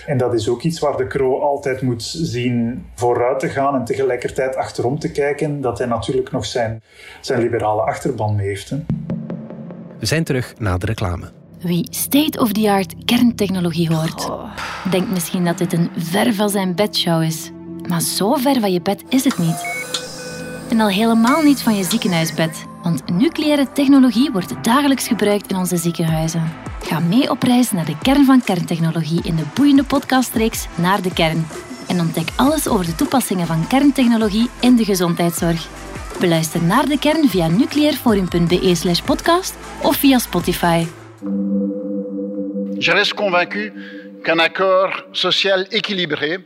En 0.05 0.17
dat 0.17 0.33
is 0.33 0.49
ook 0.49 0.61
iets 0.61 0.79
waar 0.79 0.97
de 0.97 1.07
Cro 1.07 1.39
altijd 1.39 1.81
moet 1.81 2.03
zien 2.03 2.85
vooruit 2.95 3.39
te 3.39 3.49
gaan 3.49 3.75
en 3.75 3.85
tegelijkertijd 3.85 4.55
achterom 4.55 4.99
te 4.99 5.11
kijken, 5.11 5.61
dat 5.61 5.77
hij 5.77 5.87
natuurlijk 5.87 6.31
nog 6.31 6.45
zijn, 6.45 6.81
zijn 7.21 7.41
liberale 7.41 7.81
achterban 7.81 8.35
mee 8.35 8.47
heeft. 8.47 8.69
Hè. 8.69 8.77
We 9.99 10.05
zijn 10.05 10.23
terug 10.23 10.53
na 10.57 10.77
de 10.77 10.85
reclame. 10.85 11.31
Wie 11.61 11.87
state-of-the-art 11.89 12.93
kerntechnologie 13.05 13.95
hoort, 13.95 14.29
denkt 14.91 15.11
misschien 15.11 15.45
dat 15.45 15.57
dit 15.57 15.73
een 15.73 15.89
ver 15.97 16.33
van 16.33 16.49
zijn 16.49 16.75
bedshow 16.75 17.23
is. 17.23 17.51
Maar 17.87 18.01
zo 18.01 18.33
ver 18.33 18.59
van 18.59 18.71
je 18.71 18.81
bed 18.81 19.03
is 19.09 19.23
het 19.23 19.37
niet. 19.37 19.65
En 20.69 20.79
al 20.79 20.87
helemaal 20.87 21.41
niet 21.41 21.61
van 21.61 21.75
je 21.75 21.83
ziekenhuisbed. 21.83 22.65
Want 22.83 23.09
nucleaire 23.09 23.71
technologie 23.71 24.31
wordt 24.31 24.63
dagelijks 24.63 25.07
gebruikt 25.07 25.49
in 25.51 25.57
onze 25.57 25.77
ziekenhuizen. 25.77 26.51
Ga 26.83 26.99
mee 26.99 27.29
op 27.29 27.43
reis 27.43 27.71
naar 27.71 27.85
de 27.85 27.97
kern 27.97 28.25
van 28.25 28.43
kerntechnologie 28.43 29.21
in 29.23 29.35
de 29.35 29.45
boeiende 29.53 29.83
podcastreeks 29.83 30.67
Naar 30.75 31.01
de 31.01 31.13
Kern. 31.13 31.45
En 31.89 31.99
ontdek 31.99 32.29
alles 32.35 32.67
over 32.67 32.85
de 32.85 32.95
toepassingen 32.95 33.47
van 33.47 33.67
kerntechnologie 33.67 34.49
in 34.59 34.75
de 34.75 34.83
gezondheidszorg. 34.83 35.67
Beluister 36.19 36.63
naar 36.63 36.85
de 36.85 36.99
kern 36.99 37.29
via 37.29 37.47
nucleairforum.be 37.47 38.75
slash 38.75 39.01
podcast 39.01 39.55
of 39.81 39.95
via 39.95 40.17
Spotify. 40.17 40.85
Je 42.77 42.91
reste 42.91 43.15
convaincu 43.15 43.73
qu'un 44.21 44.39
accord 44.39 45.05
social 45.11 45.65
équilibré, 45.69 46.45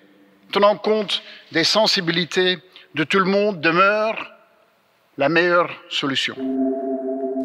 tenant 0.49 0.81
compte 0.81 1.21
des 1.49 1.71
sensibilités 1.71 2.59
de 2.91 3.07
tout 3.07 3.25
le 3.25 3.29
monde, 3.29 3.59
demeure 3.59 4.31
la 5.13 5.27
meilleure 5.27 5.69
solution. 5.87 6.35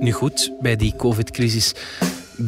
Nu 0.01 0.13
goed, 0.13 0.53
bij 0.61 0.77
die 0.77 0.97
COVID-crisis 0.97 1.75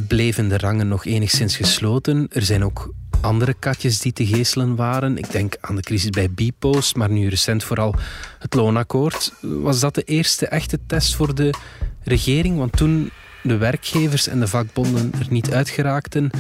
bleven 0.09 0.49
de 0.49 0.59
rangen 0.59 0.89
nog 0.89 1.05
enigszins 1.05 1.57
gesloten. 1.57 2.27
Er 2.33 2.43
zijn 2.43 2.65
ook 2.65 2.93
andere 3.21 3.55
katjes 3.55 4.01
die 4.01 4.13
te 4.13 4.27
geestelen 4.27 4.77
waren. 4.77 5.19
Ik 5.19 5.31
denk 5.31 5.57
aan 5.61 5.77
de 5.77 5.83
crisis 5.83 6.11
bij 6.11 6.29
Bpost, 6.29 6.97
maar 6.97 7.11
nu 7.11 7.29
recent 7.29 7.65
vooral 7.65 7.95
het 8.39 8.55
loonakkoord. 8.55 9.33
Was 9.41 9.81
dat 9.81 9.95
de 9.95 10.03
eerste 10.03 10.47
echte 10.47 10.79
test 10.87 11.15
voor 11.15 11.35
de 11.35 11.55
regering? 12.03 12.59
Want 12.59 12.77
toen 12.77 13.11
de 13.43 13.57
werkgevers 13.57 14.29
en 14.29 14.41
de 14.41 14.47
vakbonden 14.47 15.13
er 15.19 15.27
niet 15.31 15.53
uitgeraakten, 15.53 16.31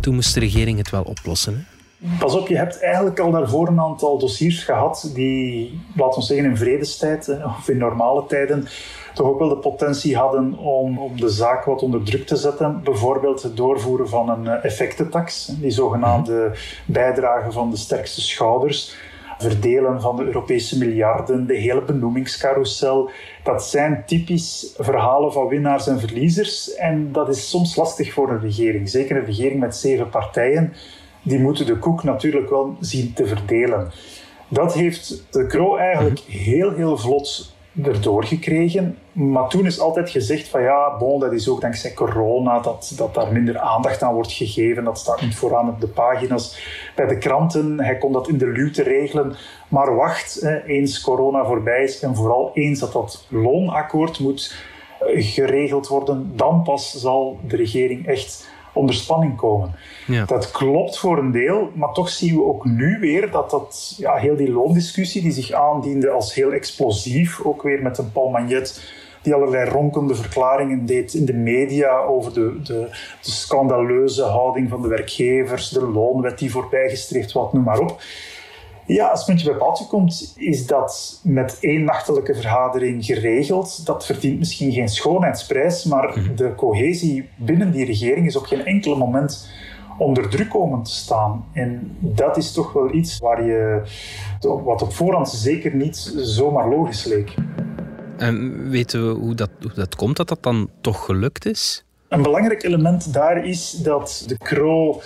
toen 0.00 0.14
moest 0.14 0.34
de 0.34 0.40
regering 0.40 0.78
het 0.78 0.90
wel 0.90 1.02
oplossen. 1.02 1.66
Pas 2.18 2.34
op, 2.34 2.48
je 2.48 2.56
hebt 2.56 2.80
eigenlijk 2.80 3.18
al 3.18 3.30
daarvoor 3.30 3.68
een 3.68 3.80
aantal 3.80 4.18
dossiers 4.18 4.64
gehad 4.64 5.10
die, 5.14 5.80
laten 5.96 6.20
we 6.20 6.26
zeggen, 6.26 6.46
in 6.46 6.56
vredestijd 6.56 7.28
of 7.44 7.68
in 7.68 7.78
normale 7.78 8.26
tijden 8.26 8.66
toch 9.14 9.26
ook 9.26 9.38
wel 9.38 9.48
de 9.48 9.56
potentie 9.56 10.16
hadden 10.16 10.58
om, 10.58 10.98
om 10.98 11.20
de 11.20 11.28
zaak 11.28 11.64
wat 11.64 11.82
onder 11.82 12.02
druk 12.02 12.26
te 12.26 12.36
zetten. 12.36 12.80
Bijvoorbeeld 12.84 13.42
het 13.42 13.56
doorvoeren 13.56 14.08
van 14.08 14.28
een 14.28 14.46
eh, 14.46 14.64
effectentax, 14.64 15.46
die 15.46 15.70
zogenaamde 15.70 16.52
bijdrage 16.86 17.52
van 17.52 17.70
de 17.70 17.76
sterkste 17.76 18.20
schouders 18.20 18.96
verdelen 19.38 20.00
van 20.00 20.16
de 20.16 20.24
Europese 20.24 20.78
miljarden, 20.78 21.46
de 21.46 21.56
hele 21.56 21.82
benoemingscarousel. 21.82 23.10
Dat 23.42 23.64
zijn 23.64 24.02
typisch 24.06 24.74
verhalen 24.78 25.32
van 25.32 25.48
winnaars 25.48 25.86
en 25.86 26.00
verliezers. 26.00 26.74
En 26.74 27.12
dat 27.12 27.28
is 27.28 27.50
soms 27.50 27.76
lastig 27.76 28.12
voor 28.12 28.30
een 28.30 28.40
regering. 28.40 28.88
Zeker 28.88 29.16
een 29.16 29.24
regering 29.24 29.60
met 29.60 29.76
zeven 29.76 30.08
partijen. 30.08 30.72
Die 31.22 31.38
moeten 31.38 31.66
de 31.66 31.78
koek 31.78 32.02
natuurlijk 32.02 32.50
wel 32.50 32.76
zien 32.80 33.12
te 33.12 33.26
verdelen. 33.26 33.90
Dat 34.48 34.74
heeft 34.74 35.24
de 35.30 35.46
Kro 35.46 35.76
eigenlijk 35.76 36.18
heel, 36.20 36.72
heel 36.72 36.98
vlot 36.98 37.54
erdoor 37.82 38.24
gekregen. 38.24 38.98
Maar 39.12 39.48
toen 39.48 39.66
is 39.66 39.80
altijd 39.80 40.10
gezegd 40.10 40.48
van 40.48 40.62
ja, 40.62 40.96
bon, 40.98 41.20
dat 41.20 41.32
is 41.32 41.48
ook 41.48 41.60
dankzij 41.60 41.92
corona 41.92 42.60
dat, 42.60 42.92
dat 42.96 43.14
daar 43.14 43.32
minder 43.32 43.58
aandacht 43.58 44.02
aan 44.02 44.14
wordt 44.14 44.32
gegeven. 44.32 44.84
Dat 44.84 44.98
staat 44.98 45.20
niet 45.20 45.34
vooraan 45.34 45.68
op 45.68 45.80
de 45.80 45.88
pagina's 45.88 46.58
bij 46.96 47.06
de 47.06 47.18
kranten. 47.18 47.80
Hij 47.80 47.98
kon 47.98 48.12
dat 48.12 48.28
in 48.28 48.38
de 48.38 48.46
luwte 48.46 48.82
regelen. 48.82 49.34
Maar 49.68 49.94
wacht, 49.94 50.42
eens 50.66 51.00
corona 51.00 51.44
voorbij 51.44 51.82
is 51.82 52.00
en 52.00 52.14
vooral 52.14 52.50
eens 52.54 52.78
dat 52.78 52.92
dat 52.92 53.26
loonakkoord 53.28 54.18
moet 54.20 54.54
eh, 55.00 55.06
geregeld 55.24 55.88
worden, 55.88 56.32
dan 56.36 56.62
pas 56.62 56.94
zal 56.94 57.38
de 57.46 57.56
regering 57.56 58.06
echt 58.06 58.50
onder 58.72 58.94
spanning 58.94 59.36
komen. 59.36 59.74
Ja. 60.06 60.24
Dat 60.24 60.50
klopt 60.50 60.98
voor 60.98 61.18
een 61.18 61.30
deel, 61.30 61.70
maar 61.74 61.92
toch 61.92 62.08
zien 62.08 62.34
we 62.34 62.44
ook 62.44 62.64
nu 62.64 62.98
weer 63.00 63.30
dat, 63.30 63.50
dat 63.50 63.94
ja, 63.98 64.14
heel 64.14 64.36
die 64.36 64.52
loondiscussie 64.52 65.22
die 65.22 65.32
zich 65.32 65.52
aandiende 65.52 66.10
als 66.10 66.34
heel 66.34 66.52
explosief, 66.52 67.40
ook 67.44 67.62
weer 67.62 67.82
met 67.82 67.98
een 67.98 68.12
Paul 68.12 68.30
Magnet 68.30 69.00
die 69.22 69.34
allerlei 69.34 69.70
ronkende 69.70 70.14
verklaringen 70.14 70.86
deed 70.86 71.14
in 71.14 71.24
de 71.24 71.32
media 71.32 71.98
over 71.98 72.32
de, 72.32 72.60
de, 72.62 72.88
de 73.22 73.30
scandaleuze 73.30 74.22
houding 74.22 74.68
van 74.68 74.82
de 74.82 74.88
werkgevers, 74.88 75.68
de 75.68 75.86
loonwet 75.86 76.38
die 76.38 76.50
voorbijgestreefd 76.50 77.32
wordt, 77.32 77.52
noem 77.52 77.62
maar 77.62 77.78
op. 77.78 78.00
Ja, 78.86 79.08
als 79.08 79.18
het 79.18 79.28
puntje 79.28 79.48
bij 79.48 79.58
paaltje 79.58 79.86
komt, 79.86 80.34
is 80.36 80.66
dat 80.66 81.20
met 81.22 81.58
één 81.60 81.84
nachtelijke 81.84 82.34
vergadering 82.34 83.04
geregeld. 83.04 83.86
Dat 83.86 84.06
verdient 84.06 84.38
misschien 84.38 84.72
geen 84.72 84.88
schoonheidsprijs, 84.88 85.84
maar 85.84 86.08
mhm. 86.08 86.34
de 86.34 86.54
cohesie 86.54 87.28
binnen 87.36 87.72
die 87.72 87.84
regering 87.84 88.26
is 88.26 88.36
op 88.36 88.44
geen 88.44 88.64
enkel 88.64 88.96
moment 88.96 89.48
onder 89.98 90.28
druk 90.28 90.50
komen 90.50 90.82
te 90.82 90.90
staan. 90.90 91.44
En 91.52 91.96
dat 91.98 92.36
is 92.36 92.52
toch 92.52 92.72
wel 92.72 92.94
iets 92.94 93.18
waar 93.18 93.44
je, 93.44 93.82
wat 94.40 94.82
op 94.82 94.92
voorhand 94.92 95.28
zeker 95.28 95.74
niet 95.74 96.14
zomaar 96.16 96.68
logisch 96.68 97.04
leek. 97.04 97.34
En 98.16 98.68
weten 98.70 99.06
we 99.06 99.20
hoe 99.20 99.34
dat, 99.34 99.50
hoe 99.60 99.74
dat 99.74 99.96
komt 99.96 100.16
dat 100.16 100.28
dat 100.28 100.42
dan 100.42 100.70
toch 100.80 101.04
gelukt 101.04 101.46
is? 101.46 101.84
Een 102.12 102.22
belangrijk 102.22 102.62
element 102.62 103.12
daar 103.12 103.46
is 103.46 103.70
dat 103.70 104.24
de 104.26 104.36
KRO 104.38 105.02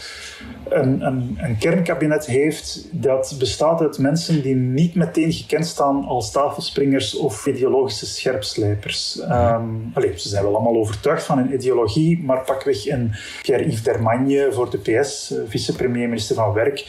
een, 0.69 1.07
een, 1.07 1.39
een, 1.41 1.59
kernkabinet 1.59 2.27
heeft 2.27 2.89
dat 2.91 3.37
bestaat 3.39 3.81
uit 3.81 3.99
mensen 3.99 4.43
die 4.43 4.55
niet 4.55 4.95
meteen 4.95 5.33
gekend 5.33 5.67
staan 5.67 6.05
als 6.05 6.31
tafelspringers 6.33 7.17
of 7.17 7.47
ideologische 7.47 8.07
scherpslijpers. 8.07 9.21
Um, 9.31 9.93
ze 9.95 10.29
zijn 10.29 10.43
wel 10.43 10.55
allemaal 10.55 10.77
overtuigd 10.77 11.25
van 11.25 11.39
hun 11.39 11.55
ideologie, 11.55 12.23
maar 12.25 12.45
pakweg 12.45 12.87
een 12.87 13.13
Pierre-Yves 13.43 13.83
Dermagne 13.83 14.49
voor 14.53 14.71
de 14.71 14.79
PS, 14.79 15.31
eh, 15.31 15.39
vicepremier-minister 15.47 16.37
van 16.37 16.53
Werk, 16.53 16.87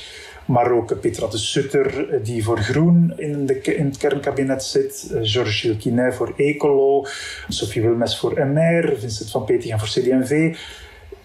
maar 0.48 0.72
ook 0.72 1.00
Petra 1.00 1.28
de 1.28 1.38
Sutter, 1.38 2.10
eh, 2.10 2.20
die 2.24 2.44
voor 2.44 2.60
Groen 2.60 3.14
in, 3.16 3.46
de, 3.46 3.62
in 3.62 3.86
het 3.86 3.98
kernkabinet 3.98 4.64
zit. 4.64 5.10
Eh, 5.14 5.20
Georges 5.22 5.60
Gilquinet 5.60 6.16
voor 6.16 6.34
Ecolo. 6.38 7.06
Sophie 7.48 7.82
Wilmes 7.82 8.20
voor 8.20 8.48
MR. 8.48 8.94
Vincent 8.98 9.32
van 9.32 9.46
Petegem 9.46 9.80
voor 9.80 9.88
CD&V 9.88 10.56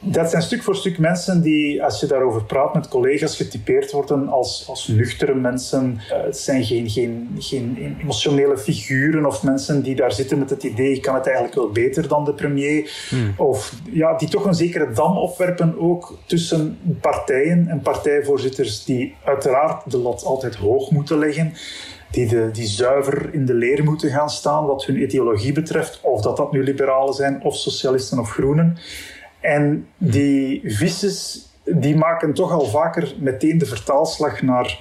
dat 0.05 0.31
zijn 0.31 0.43
stuk 0.43 0.63
voor 0.63 0.77
stuk 0.77 0.99
mensen 0.99 1.43
die, 1.43 1.85
als 1.85 2.01
je 2.01 2.07
daarover 2.07 2.45
praat 2.45 2.75
met 2.75 2.89
collega's, 2.89 3.37
getypeerd 3.37 3.91
worden 3.91 4.29
als, 4.29 4.65
als 4.69 4.89
nuchtere 4.89 5.35
mensen. 5.35 6.01
Uh, 6.11 6.25
het 6.25 6.39
zijn 6.39 6.65
geen, 6.65 6.91
geen, 6.91 7.37
geen 7.39 7.97
emotionele 8.01 8.59
figuren 8.59 9.27
of 9.27 9.43
mensen 9.43 9.83
die 9.83 9.95
daar 9.95 10.13
zitten 10.13 10.39
met 10.39 10.51
het 10.51 10.63
idee, 10.63 10.93
ik 10.93 11.03
kan 11.03 11.15
het 11.15 11.27
eigenlijk 11.27 11.57
wel 11.57 11.71
beter 11.71 12.09
dan 12.09 12.25
de 12.25 12.35
premier. 12.35 12.91
Hmm. 13.09 13.35
Of 13.37 13.75
ja, 13.91 14.17
die 14.17 14.29
toch 14.29 14.45
een 14.45 14.55
zekere 14.55 14.93
dam 14.93 15.17
opwerpen 15.17 15.79
ook 15.79 16.19
tussen 16.27 16.79
partijen 17.01 17.69
en 17.69 17.81
partijvoorzitters 17.81 18.85
die 18.85 19.15
uiteraard 19.25 19.91
de 19.91 19.99
lat 19.99 20.25
altijd 20.25 20.55
hoog 20.55 20.91
moeten 20.91 21.19
leggen 21.19 21.53
die, 22.13 22.27
de, 22.27 22.49
die 22.53 22.67
zuiver 22.67 23.35
in 23.35 23.47
de 23.47 23.55
leer 23.55 23.85
moeten 23.85 24.11
gaan 24.11 24.31
staan 24.31 24.67
wat 24.67 24.85
hun 24.85 25.03
ideologie 25.03 25.53
betreft, 25.53 25.99
of 26.03 26.23
dat 26.23 26.37
dat 26.37 26.53
nu 26.53 26.63
liberalen 26.63 27.15
zijn, 27.15 27.43
of 27.43 27.57
socialisten 27.57 28.19
of 28.19 28.31
groenen. 28.31 28.79
En 29.43 29.87
die 29.97 30.61
vices 30.65 31.47
die 31.65 31.97
maken 31.97 32.35
toch 32.35 32.53
al 32.53 32.67
vaker 32.67 33.15
meteen 33.19 33.59
de 33.59 33.67
vertaalslag 33.67 34.43
naar 34.43 34.79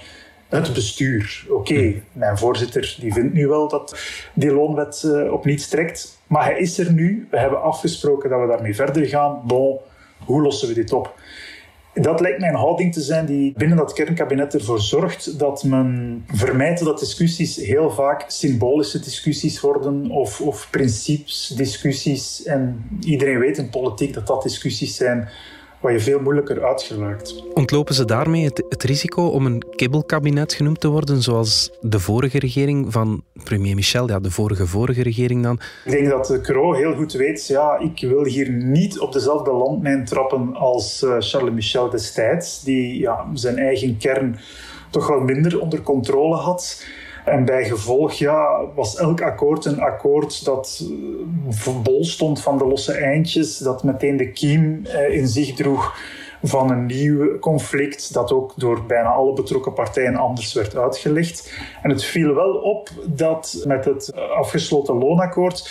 het 0.48 0.74
bestuur. 0.74 1.46
Oké, 1.48 1.94
mijn 2.12 2.38
voorzitter 2.38 2.96
die 3.00 3.12
vindt 3.12 3.34
nu 3.34 3.46
wel 3.46 3.68
dat 3.68 3.98
die 4.34 4.52
loonwet 4.52 5.02
uh, 5.06 5.32
op 5.32 5.44
niets 5.44 5.68
trekt, 5.68 6.18
maar 6.26 6.44
hij 6.44 6.58
is 6.58 6.78
er 6.78 6.92
nu. 6.92 7.26
We 7.30 7.38
hebben 7.38 7.62
afgesproken 7.62 8.30
dat 8.30 8.40
we 8.40 8.46
daarmee 8.46 8.74
verder 8.74 9.06
gaan. 9.06 9.40
Bon, 9.44 9.78
hoe 10.24 10.42
lossen 10.42 10.68
we 10.68 10.74
dit 10.74 10.92
op? 10.92 11.14
Dat 11.94 12.20
lijkt 12.20 12.40
mij 12.40 12.48
een 12.48 12.54
houding 12.54 12.92
te 12.92 13.00
zijn 13.00 13.26
die 13.26 13.52
binnen 13.56 13.76
dat 13.76 13.92
kernkabinet 13.92 14.54
ervoor 14.54 14.80
zorgt 14.80 15.38
dat 15.38 15.64
men 15.64 16.24
vermijdt 16.32 16.84
dat 16.84 16.98
discussies 16.98 17.56
heel 17.56 17.90
vaak 17.90 18.24
symbolische 18.26 19.00
discussies 19.00 19.60
worden 19.60 20.10
of, 20.10 20.40
of 20.40 20.68
principesdiscussies. 20.70 22.42
En 22.42 22.84
iedereen 23.00 23.38
weet 23.38 23.58
in 23.58 23.70
politiek 23.70 24.14
dat 24.14 24.26
dat 24.26 24.42
discussies 24.42 24.96
zijn 24.96 25.28
waar 25.82 25.92
je 25.92 26.00
veel 26.00 26.20
moeilijker 26.20 26.64
uitgeluikt. 26.64 27.44
Ontlopen 27.54 27.94
ze 27.94 28.04
daarmee 28.04 28.44
het, 28.44 28.64
het, 28.68 28.82
risico 28.82 29.26
om 29.26 29.46
een 29.46 29.62
kibbelkabinet 29.76 30.52
genoemd 30.52 30.80
te 30.80 30.88
worden, 30.88 31.22
zoals 31.22 31.70
de 31.80 32.00
vorige 32.00 32.38
regering 32.38 32.92
van 32.92 33.24
premier 33.44 33.74
Michel, 33.74 34.08
ja, 34.08 34.20
de 34.20 34.30
vorige 34.30 34.66
vorige 34.66 35.02
regering 35.02 35.42
dan? 35.42 35.60
Ik 35.84 35.90
denk 35.90 36.08
dat 36.08 36.26
de 36.26 36.40
Cro 36.40 36.72
heel 36.72 36.94
goed 36.94 37.12
weet, 37.12 37.46
ja, 37.46 37.78
ik 37.78 38.00
wil 38.00 38.24
hier 38.24 38.50
niet 38.50 39.00
op 39.00 39.12
dezelfde 39.12 39.52
landmijn 39.52 40.04
trappen 40.04 40.54
als 40.54 41.02
uh, 41.02 41.16
Charles 41.18 41.54
Michel 41.54 41.90
destijds, 41.90 42.62
die 42.62 43.00
ja, 43.00 43.26
zijn 43.34 43.58
eigen 43.58 43.96
kern 43.96 44.38
toch 44.90 45.06
wel 45.06 45.20
minder 45.20 45.60
onder 45.60 45.82
controle 45.82 46.36
had. 46.36 46.84
En 47.24 47.44
bij 47.44 47.64
gevolg 47.64 48.12
ja, 48.12 48.64
was 48.74 48.96
elk 48.96 49.20
akkoord 49.20 49.64
een 49.64 49.80
akkoord 49.80 50.44
dat 50.44 50.84
eh, 51.66 51.82
bol 51.82 52.04
stond 52.04 52.40
van 52.42 52.58
de 52.58 52.66
losse 52.66 52.92
eindjes, 52.92 53.58
dat 53.58 53.82
meteen 53.82 54.16
de 54.16 54.32
kiem 54.32 54.86
eh, 54.86 55.16
in 55.16 55.28
zich 55.28 55.54
droeg 55.54 55.96
van 56.42 56.70
een 56.70 56.86
nieuw 56.86 57.38
conflict 57.38 58.12
dat 58.12 58.32
ook 58.32 58.52
door 58.56 58.84
bijna 58.86 59.08
alle 59.08 59.32
betrokken 59.32 59.72
partijen 59.72 60.16
anders 60.16 60.52
werd 60.52 60.76
uitgelegd. 60.76 61.52
En 61.82 61.90
het 61.90 62.04
viel 62.04 62.34
wel 62.34 62.52
op 62.52 62.90
dat 63.06 63.64
met 63.66 63.84
het 63.84 64.12
afgesloten 64.14 64.94
loonakkoord 64.94 65.70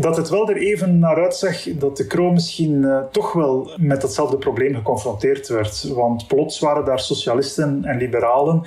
dat 0.00 0.16
het 0.16 0.28
wel 0.28 0.48
er 0.48 0.56
even 0.56 0.98
naar 0.98 1.22
uitzag 1.22 1.62
dat 1.62 1.96
de 1.96 2.06
Kro 2.06 2.30
misschien 2.30 2.84
eh, 2.84 2.98
toch 3.10 3.32
wel 3.32 3.70
met 3.76 4.00
datzelfde 4.00 4.38
probleem 4.38 4.74
geconfronteerd 4.74 5.48
werd. 5.48 5.82
Want 5.82 6.26
plots 6.26 6.58
waren 6.58 6.84
daar 6.84 7.00
socialisten 7.00 7.84
en 7.84 7.96
liberalen 7.96 8.62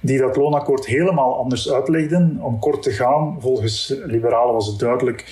die 0.00 0.18
dat 0.18 0.36
loonakkoord 0.36 0.86
helemaal 0.86 1.36
anders 1.36 1.72
uitlegden. 1.72 2.38
Om 2.40 2.58
kort 2.58 2.82
te 2.82 2.90
gaan, 2.90 3.36
volgens 3.40 3.94
liberalen 4.04 4.54
was 4.54 4.66
het 4.66 4.78
duidelijk 4.78 5.24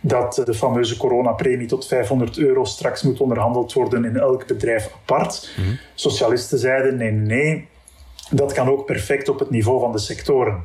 dat 0.00 0.42
de 0.44 0.54
fameuze 0.54 0.96
coronapremie 0.96 1.66
tot 1.66 1.86
500 1.86 2.38
euro 2.38 2.64
straks 2.64 3.02
moet 3.02 3.20
onderhandeld 3.20 3.72
worden 3.72 4.04
in 4.04 4.16
elk 4.16 4.46
bedrijf 4.46 4.90
apart. 4.94 5.50
Mhm. 5.56 5.70
Socialisten 5.94 6.58
zeiden 6.58 6.96
nee, 6.96 7.12
nee, 7.12 7.68
dat 8.30 8.52
kan 8.52 8.68
ook 8.68 8.86
perfect 8.86 9.28
op 9.28 9.38
het 9.38 9.50
niveau 9.50 9.80
van 9.80 9.92
de 9.92 9.98
sectoren. 9.98 10.62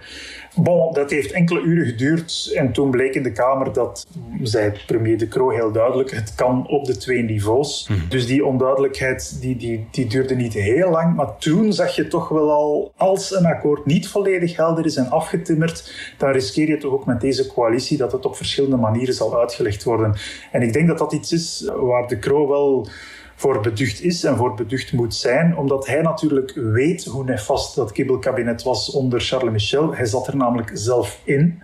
Bon, 0.56 0.94
dat 0.94 1.10
heeft 1.10 1.32
enkele 1.32 1.62
uren 1.62 1.86
geduurd 1.86 2.52
en 2.56 2.72
toen 2.72 2.92
bleek 2.92 3.16
in 3.16 3.24
de 3.24 3.32
Kamer 3.32 3.74
dat, 3.74 4.08
zei 4.42 4.72
premier 4.86 5.18
De 5.18 5.28
Croo 5.28 5.50
heel 5.50 5.72
duidelijk, 5.72 6.12
het 6.12 6.36
kan 6.36 6.68
op 6.68 6.86
de 6.86 6.98
twee 6.98 7.24
niveaus. 7.24 7.88
Mhm. 7.90 8.00
Dus 8.10 8.28
die 8.28 8.46
onduidelijkheid 8.46 9.42
die, 9.42 9.56
die, 9.56 9.88
die 9.92 10.08
duurde 10.08 10.36
niet 10.36 10.54
heel 10.54 10.90
lang, 10.90 11.16
maar 11.16 11.38
toen 11.38 11.74
zag 11.74 11.96
je 11.96 12.08
toch 12.08 12.30
wel 12.30 12.52
al, 12.52 12.92
als 12.96 13.36
een 13.36 13.46
akkoord 13.46 13.86
niet 13.86 14.08
volledig 14.08 14.56
helder 14.56 14.86
is 14.86 14.96
en 14.96 15.10
afgetimmerd, 15.10 15.92
dan 16.18 16.32
riskeer 16.32 16.68
je 16.68 16.78
toch 16.78 16.94
ook 16.94 17.06
met 17.06 17.22
deze 17.22 17.48
coalitie 17.48 17.98
dat 17.98 18.12
het 18.12 18.26
op 18.26 18.36
verschillende 18.36 18.78
manieren 18.78 19.14
zal 19.14 19.40
uitgelegd 19.40 19.84
worden. 19.84 20.16
En 20.52 20.62
ik 20.62 20.74
denk 20.74 20.88
dat 20.88 20.98
dat 20.98 21.14
iets 21.14 21.32
is 21.32 21.72
waar 21.76 22.08
De 22.08 22.20
Croo 22.20 22.48
wel 22.48 22.88
voor 23.36 23.62
beducht 23.62 24.02
is 24.02 24.24
en 24.24 24.38
voor 24.38 24.54
beducht 24.54 24.94
moet 24.94 25.16
zijn, 25.16 25.58
omdat 25.58 25.88
hij 25.88 26.02
natuurlijk 26.02 26.52
weet 26.56 27.06
hoe 27.06 27.24
nefast 27.24 27.76
dat 27.76 27.92
kibbelkabinet 27.92 28.64
was 28.64 28.92
onder 28.92 29.22
Charles 29.22 29.52
Michel. 29.52 29.96
Hij 29.96 30.06
zat 30.06 30.28
er 30.28 30.36
namelijk 30.36 30.72
zelf 30.74 31.22
in. 31.24 31.62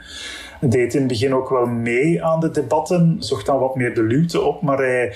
Deed 0.62 0.94
in 0.94 1.00
het 1.00 1.08
begin 1.08 1.36
ook 1.36 1.50
wel 1.50 1.66
mee 1.66 2.24
aan 2.24 2.40
de 2.40 2.52
debatten, 2.52 3.16
zocht 3.20 3.46
dan 3.46 3.60
wat 3.60 3.76
meer 3.76 3.94
de 3.94 4.04
luwte 4.04 4.42
op, 4.42 4.62
maar 4.62 4.78
hij, 4.78 5.16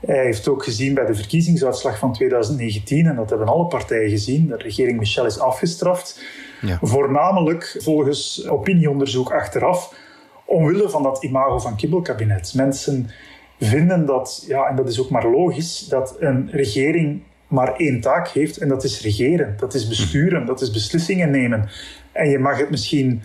hij 0.00 0.24
heeft 0.24 0.48
ook 0.48 0.64
gezien 0.64 0.94
bij 0.94 1.06
de 1.06 1.14
verkiezingsuitslag 1.14 1.98
van 1.98 2.12
2019, 2.12 3.06
en 3.06 3.16
dat 3.16 3.30
hebben 3.30 3.48
alle 3.48 3.66
partijen 3.66 4.10
gezien, 4.10 4.46
de 4.46 4.56
regering 4.56 4.98
Michel 4.98 5.26
is 5.26 5.38
afgestraft. 5.38 6.22
Ja. 6.60 6.78
Voornamelijk 6.82 7.76
volgens 7.78 8.48
opinieonderzoek 8.48 9.32
achteraf, 9.32 9.94
omwille 10.44 10.88
van 10.88 11.02
dat 11.02 11.22
imago 11.22 11.58
van 11.58 11.76
kibbelkabinet. 11.76 12.54
Mensen 12.54 13.10
vinden 13.64 14.06
dat, 14.06 14.44
ja, 14.48 14.66
en 14.66 14.76
dat 14.76 14.88
is 14.88 15.00
ook 15.00 15.10
maar 15.10 15.26
logisch, 15.26 15.86
dat 15.88 16.16
een 16.18 16.48
regering 16.50 17.22
maar 17.46 17.76
één 17.76 18.00
taak 18.00 18.28
heeft 18.28 18.56
en 18.56 18.68
dat 18.68 18.84
is 18.84 19.02
regeren, 19.02 19.54
dat 19.58 19.74
is 19.74 19.88
besturen, 19.88 20.46
dat 20.46 20.60
is 20.60 20.70
beslissingen 20.70 21.30
nemen. 21.30 21.68
En 22.12 22.30
je 22.30 22.38
mag 22.38 22.58
het 22.58 22.70
misschien 22.70 23.22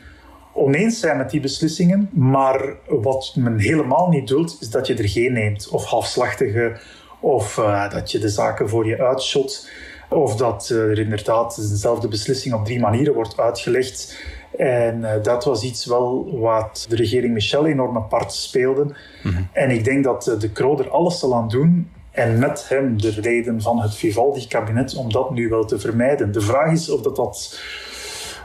oneens 0.54 1.00
zijn 1.00 1.17
met 1.17 1.30
die 1.30 1.39
beslissingen, 1.39 2.10
maar 2.13 2.76
wat 2.88 3.34
men 3.36 3.60
helemaal 3.60 4.10
niet 4.10 4.28
duldt, 4.28 4.58
is 4.60 4.69
dat 4.69 4.88
je 4.88 4.95
er 4.95 5.10
geen 5.10 5.34
neemt, 5.34 5.69
of 5.69 5.86
halfslachtige, 5.86 6.78
of 7.19 7.58
uh, 7.58 7.89
dat 7.89 8.12
je 8.12 8.19
de 8.19 8.30
zaken 8.30 8.69
voor 8.69 8.88
je 8.88 9.04
uitshot, 9.04 9.69
of 10.10 10.36
dat 10.36 10.69
uh, 10.71 10.78
er 10.80 11.00
inderdaad 11.00 11.56
dezelfde 11.56 12.08
beslissing 12.08 12.54
op 12.54 12.65
drie 12.65 12.80
manieren 12.80 13.13
wordt 13.13 13.39
uitgelegd. 13.39 14.23
En 14.57 14.99
uh, 14.99 15.12
dat 15.21 15.43
was 15.43 15.63
iets 15.63 15.86
wel 15.86 16.39
wat 16.39 16.86
de 16.89 16.95
regering 16.95 17.33
Michel 17.33 17.65
enorm 17.65 17.97
apart 17.97 18.33
speelde. 18.33 18.95
Mhm. 19.23 19.41
En 19.51 19.69
ik 19.69 19.83
denk 19.83 20.03
dat 20.03 20.27
uh, 20.27 20.39
de 20.39 20.51
Croo 20.51 20.77
er 20.77 20.89
alles 20.89 21.19
zal 21.19 21.36
aan 21.36 21.47
doen. 21.47 21.89
En 22.12 22.39
met 22.39 22.69
hem 22.69 23.01
de 23.01 23.10
reden 23.10 23.62
van 23.62 23.81
het 23.81 23.95
Vivaldi-kabinet 23.95 24.95
om 24.95 25.12
dat 25.12 25.31
nu 25.31 25.49
wel 25.49 25.65
te 25.65 25.79
vermijden. 25.79 26.31
De 26.31 26.41
vraag 26.41 26.71
is 26.71 26.89
of 26.89 27.01
dat, 27.01 27.15
dat, 27.15 27.60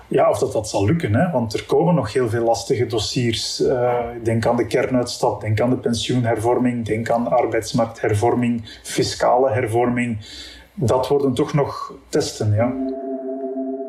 ja, 0.08 0.30
of 0.30 0.38
dat, 0.38 0.52
dat 0.52 0.68
zal 0.68 0.84
lukken. 0.84 1.14
Hè? 1.14 1.30
Want 1.30 1.52
er 1.54 1.64
komen 1.64 1.94
nog 1.94 2.12
heel 2.12 2.28
veel 2.28 2.44
lastige 2.44 2.86
dossiers. 2.86 3.60
Uh, 3.60 3.98
denk 4.22 4.46
aan 4.46 4.56
de 4.56 4.66
kernuitstap, 4.66 5.40
denk 5.40 5.60
aan 5.60 5.70
de 5.70 5.76
pensioenhervorming, 5.76 6.84
denk 6.84 7.10
aan 7.10 7.30
arbeidsmarkthervorming, 7.30 8.80
fiscale 8.82 9.50
hervorming. 9.50 10.18
Dat 10.74 11.08
worden 11.08 11.34
toch 11.34 11.52
nog 11.52 11.94
testen. 12.08 12.54
Ja. 12.54 12.72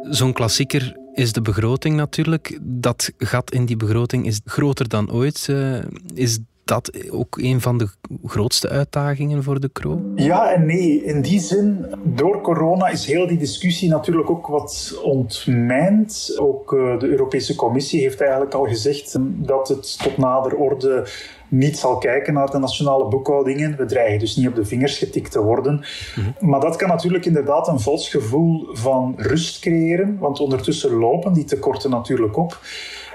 Zo'n 0.10 0.34
klassieker 0.34 0.98
is 1.14 1.32
de 1.32 1.42
begroting 1.42 1.96
natuurlijk. 1.96 2.60
Dat 2.62 3.12
gat 3.18 3.52
in 3.52 3.66
die 3.66 3.78
begroting 3.78 4.26
is 4.26 4.42
groter 4.46 4.88
dan 4.88 5.12
ooit. 5.12 5.48
Uh, 5.50 5.80
is 6.14 6.40
dat 6.66 7.10
ook 7.12 7.38
een 7.38 7.62
van 7.62 7.78
de 7.78 7.88
grootste 8.26 8.70
uitdagingen 8.70 9.44
voor 9.44 9.60
de 9.60 9.70
Kro? 9.70 10.02
Ja 10.16 10.54
en 10.54 10.66
nee. 10.66 11.04
In 11.04 11.22
die 11.22 11.40
zin, 11.40 11.86
door 12.04 12.42
corona 12.42 12.88
is 12.88 13.06
heel 13.06 13.28
die 13.28 13.38
discussie 13.38 13.90
natuurlijk 13.90 14.30
ook 14.30 14.48
wat 14.48 15.00
ontmijnd. 15.04 16.36
Ook 16.40 16.72
uh, 16.72 17.00
de 17.00 17.08
Europese 17.08 17.56
Commissie 17.56 18.02
heeft 18.02 18.22
eigenlijk 18.22 18.54
al 18.54 18.66
gezegd 18.66 19.16
dat 19.22 19.68
het 19.68 20.00
tot 20.04 20.18
nader 20.18 20.56
orde 20.56 21.08
niet 21.48 21.78
zal 21.78 21.98
kijken 21.98 22.34
naar 22.34 22.50
de 22.50 22.58
nationale 22.58 23.08
boekhoudingen. 23.08 23.78
We 23.78 23.86
dreigen 23.86 24.20
dus 24.20 24.36
niet 24.36 24.48
op 24.48 24.56
de 24.56 24.66
vingers 24.66 24.98
getikt 24.98 25.32
te 25.32 25.42
worden. 25.42 25.84
Mhm. 26.16 26.50
Maar 26.50 26.60
dat 26.60 26.76
kan 26.76 26.88
natuurlijk 26.88 27.26
inderdaad 27.26 27.68
een 27.68 27.80
vals 27.80 28.10
gevoel 28.10 28.68
van 28.72 29.14
rust 29.18 29.60
creëren, 29.60 30.18
want 30.20 30.40
ondertussen 30.40 30.94
lopen 30.94 31.34
die 31.34 31.44
tekorten 31.44 31.90
natuurlijk 31.90 32.38
op. 32.38 32.60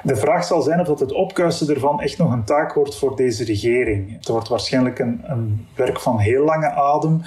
De 0.03 0.17
vraag 0.17 0.45
zal 0.45 0.63
zijn 0.63 0.81
of 0.81 0.87
dat 0.87 1.01
het 1.01 1.13
opkuisen 1.13 1.75
ervan 1.75 2.01
echt 2.01 2.19
nog 2.19 2.33
een 2.33 2.45
taak 2.45 2.73
wordt 2.73 2.97
voor 2.97 3.17
deze 3.17 3.45
regering. 3.45 4.13
Het 4.13 4.29
wordt 4.29 4.49
waarschijnlijk 4.49 4.99
een, 4.99 5.21
een 5.25 5.67
werk 5.75 6.01
van 6.01 6.19
heel 6.19 6.45
lange 6.45 6.71
adem. 6.71 7.23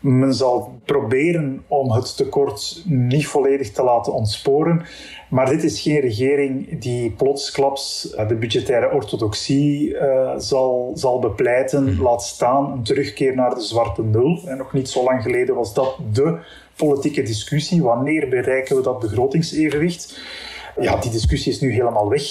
Men 0.00 0.34
zal 0.34 0.78
proberen 0.84 1.64
om 1.68 1.90
het 1.90 2.16
tekort 2.16 2.82
niet 2.84 3.26
volledig 3.26 3.70
te 3.70 3.82
laten 3.82 4.12
ontsporen. 4.12 4.82
Maar 5.28 5.48
dit 5.48 5.64
is 5.64 5.80
geen 5.80 6.00
regering 6.00 6.80
die 6.80 7.10
plotsklaps 7.10 8.14
eh, 8.14 8.28
de 8.28 8.34
budgettaire 8.34 8.92
orthodoxie 8.92 9.88
uh, 9.88 10.32
zal, 10.36 10.92
zal 10.94 11.18
bepleiten. 11.18 11.88
Hmm. 11.88 12.02
Laat 12.02 12.22
staan 12.22 12.72
een 12.72 12.82
terugkeer 12.82 13.34
naar 13.34 13.54
de 13.54 13.60
zwarte 13.60 14.02
nul. 14.02 14.40
En 14.46 14.56
nog 14.56 14.72
niet 14.72 14.88
zo 14.88 15.04
lang 15.04 15.22
geleden 15.22 15.54
was 15.54 15.74
dat 15.74 15.96
de 16.12 16.38
politieke 16.76 17.22
discussie. 17.22 17.82
Wanneer 17.82 18.28
bereiken 18.28 18.76
we 18.76 18.82
dat 18.82 19.00
begrotingsevenwicht? 19.00 20.20
Ja, 20.80 20.96
die 20.96 21.10
discussie 21.10 21.52
is 21.52 21.60
nu 21.60 21.72
helemaal 21.72 22.08
weg. 22.08 22.22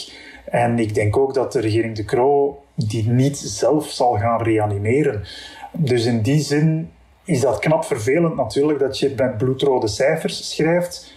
En 0.46 0.80
ik 0.80 0.94
denk 0.94 1.18
ook 1.18 1.34
dat 1.34 1.52
de 1.52 1.60
regering 1.60 1.96
De 1.96 2.06
Croo 2.06 2.64
die 2.76 3.10
niet 3.10 3.38
zelf 3.38 3.90
zal 3.90 4.18
gaan 4.18 4.42
reanimeren. 4.42 5.24
Dus 5.72 6.06
in 6.06 6.22
die 6.22 6.42
zin 6.42 6.90
is 7.26 7.42
dat 7.42 7.60
knap 7.60 7.86
vervelend 7.86 8.36
natuurlijk 8.36 8.80
dat 8.80 9.00
je 9.00 9.14
met 9.18 9.38
bloedrode 9.38 9.88
cijfers 9.88 10.50
schrijft. 10.50 11.14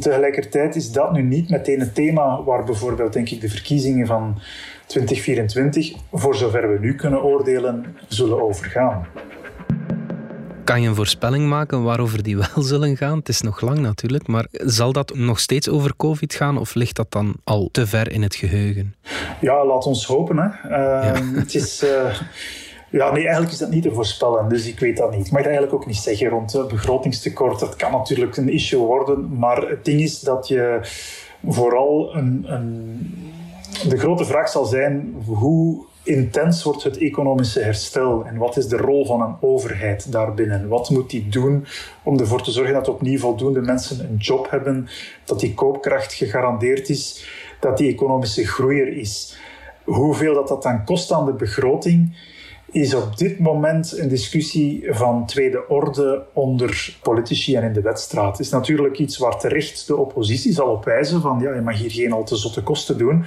Tegelijkertijd 0.00 0.76
is 0.76 0.92
dat 0.92 1.12
nu 1.12 1.22
niet 1.22 1.50
meteen 1.50 1.80
het 1.80 1.94
thema 1.94 2.42
waar 2.42 2.64
bijvoorbeeld 2.64 3.12
denk 3.12 3.30
ik 3.30 3.40
de 3.40 3.48
verkiezingen 3.48 4.06
van 4.06 4.38
2024, 4.86 5.94
voor 6.12 6.34
zover 6.34 6.72
we 6.72 6.78
nu 6.78 6.94
kunnen 6.94 7.22
oordelen, 7.22 7.96
zullen 8.08 8.42
overgaan. 8.42 9.06
Kan 10.64 10.82
je 10.82 10.88
een 10.88 10.94
voorspelling 10.94 11.48
maken 11.48 11.82
waarover 11.82 12.22
die 12.22 12.36
wel 12.36 12.62
zullen 12.72 12.96
gaan? 12.96 13.18
Het 13.18 13.28
is 13.28 13.40
nog 13.40 13.60
lang 13.60 13.78
natuurlijk, 13.78 14.26
maar 14.26 14.46
zal 14.50 14.92
dat 14.92 15.14
nog 15.14 15.40
steeds 15.40 15.68
over 15.68 15.96
COVID 15.96 16.34
gaan 16.34 16.58
of 16.58 16.74
ligt 16.74 16.96
dat 16.96 17.12
dan 17.12 17.34
al 17.44 17.68
te 17.72 17.86
ver 17.86 18.12
in 18.12 18.22
het 18.22 18.34
geheugen? 18.34 18.94
Ja, 19.40 19.66
laat 19.66 19.86
ons 19.86 20.06
hopen. 20.06 20.36
Hè. 20.38 20.68
Uh, 20.70 21.38
Het 21.38 21.54
is. 21.54 21.82
Uh, 21.82 22.20
ja, 22.90 23.12
nee, 23.12 23.22
eigenlijk 23.22 23.52
is 23.52 23.58
dat 23.58 23.70
niet 23.70 23.82
te 23.82 23.92
voorspellen, 23.92 24.48
dus 24.48 24.66
ik 24.66 24.78
weet 24.78 24.96
dat 24.96 25.10
niet. 25.10 25.26
Ik 25.26 25.32
mag 25.32 25.42
dat 25.42 25.52
eigenlijk 25.52 25.82
ook 25.82 25.86
niet 25.86 25.96
zeggen 25.96 26.28
rond 26.28 26.52
het 26.52 26.68
begrotingstekort. 26.68 27.60
Dat 27.60 27.76
kan 27.76 27.92
natuurlijk 27.92 28.36
een 28.36 28.48
issue 28.48 28.80
worden, 28.80 29.38
maar 29.38 29.56
het 29.56 29.84
ding 29.84 30.00
is 30.00 30.20
dat 30.20 30.48
je 30.48 30.80
vooral 31.42 32.14
een, 32.14 32.44
een 32.46 33.32
de 33.88 33.98
grote 33.98 34.24
vraag 34.24 34.48
zal 34.48 34.64
zijn 34.64 35.14
hoe 35.26 35.84
intens 36.04 36.62
wordt 36.62 36.82
het 36.82 36.98
economische 36.98 37.60
herstel 37.60 38.24
en 38.24 38.36
wat 38.36 38.56
is 38.56 38.68
de 38.68 38.76
rol 38.76 39.06
van 39.06 39.20
een 39.20 39.36
overheid 39.40 40.12
daarbinnen? 40.12 40.68
Wat 40.68 40.90
moet 40.90 41.10
die 41.10 41.28
doen 41.28 41.66
om 42.02 42.18
ervoor 42.18 42.42
te 42.42 42.50
zorgen 42.50 42.74
dat 42.74 42.88
opnieuw 42.88 43.18
voldoende 43.18 43.60
mensen 43.60 44.00
een 44.00 44.16
job 44.16 44.50
hebben, 44.50 44.88
dat 45.24 45.40
die 45.40 45.54
koopkracht 45.54 46.12
gegarandeerd 46.12 46.88
is, 46.88 47.26
dat 47.60 47.78
die 47.78 47.92
economische 47.92 48.46
groei 48.46 48.80
er 48.80 48.96
is? 48.96 49.38
Hoeveel 49.84 50.34
dat, 50.34 50.48
dat 50.48 50.62
dan 50.62 50.84
kost 50.84 51.12
aan 51.12 51.26
de 51.26 51.32
begroting? 51.32 52.16
is 52.74 52.94
op 52.94 53.16
dit 53.16 53.38
moment 53.38 53.98
een 53.98 54.08
discussie 54.08 54.86
van 54.88 55.26
tweede 55.26 55.68
orde 55.68 56.26
onder 56.32 56.96
politici 57.02 57.56
en 57.56 57.62
in 57.62 57.72
de 57.72 57.80
wedstraat. 57.80 58.36
Het 58.36 58.46
is 58.46 58.52
natuurlijk 58.52 58.98
iets 58.98 59.18
waar 59.18 59.38
terecht 59.38 59.86
de 59.86 59.96
oppositie 59.96 60.52
zal 60.52 60.68
op 60.68 60.84
wijzen 60.84 61.20
van 61.20 61.40
ja, 61.40 61.54
je 61.54 61.60
mag 61.60 61.78
hier 61.78 61.90
geen 61.90 62.12
al 62.12 62.24
te 62.24 62.36
zotte 62.36 62.62
kosten 62.62 62.98
doen. 62.98 63.24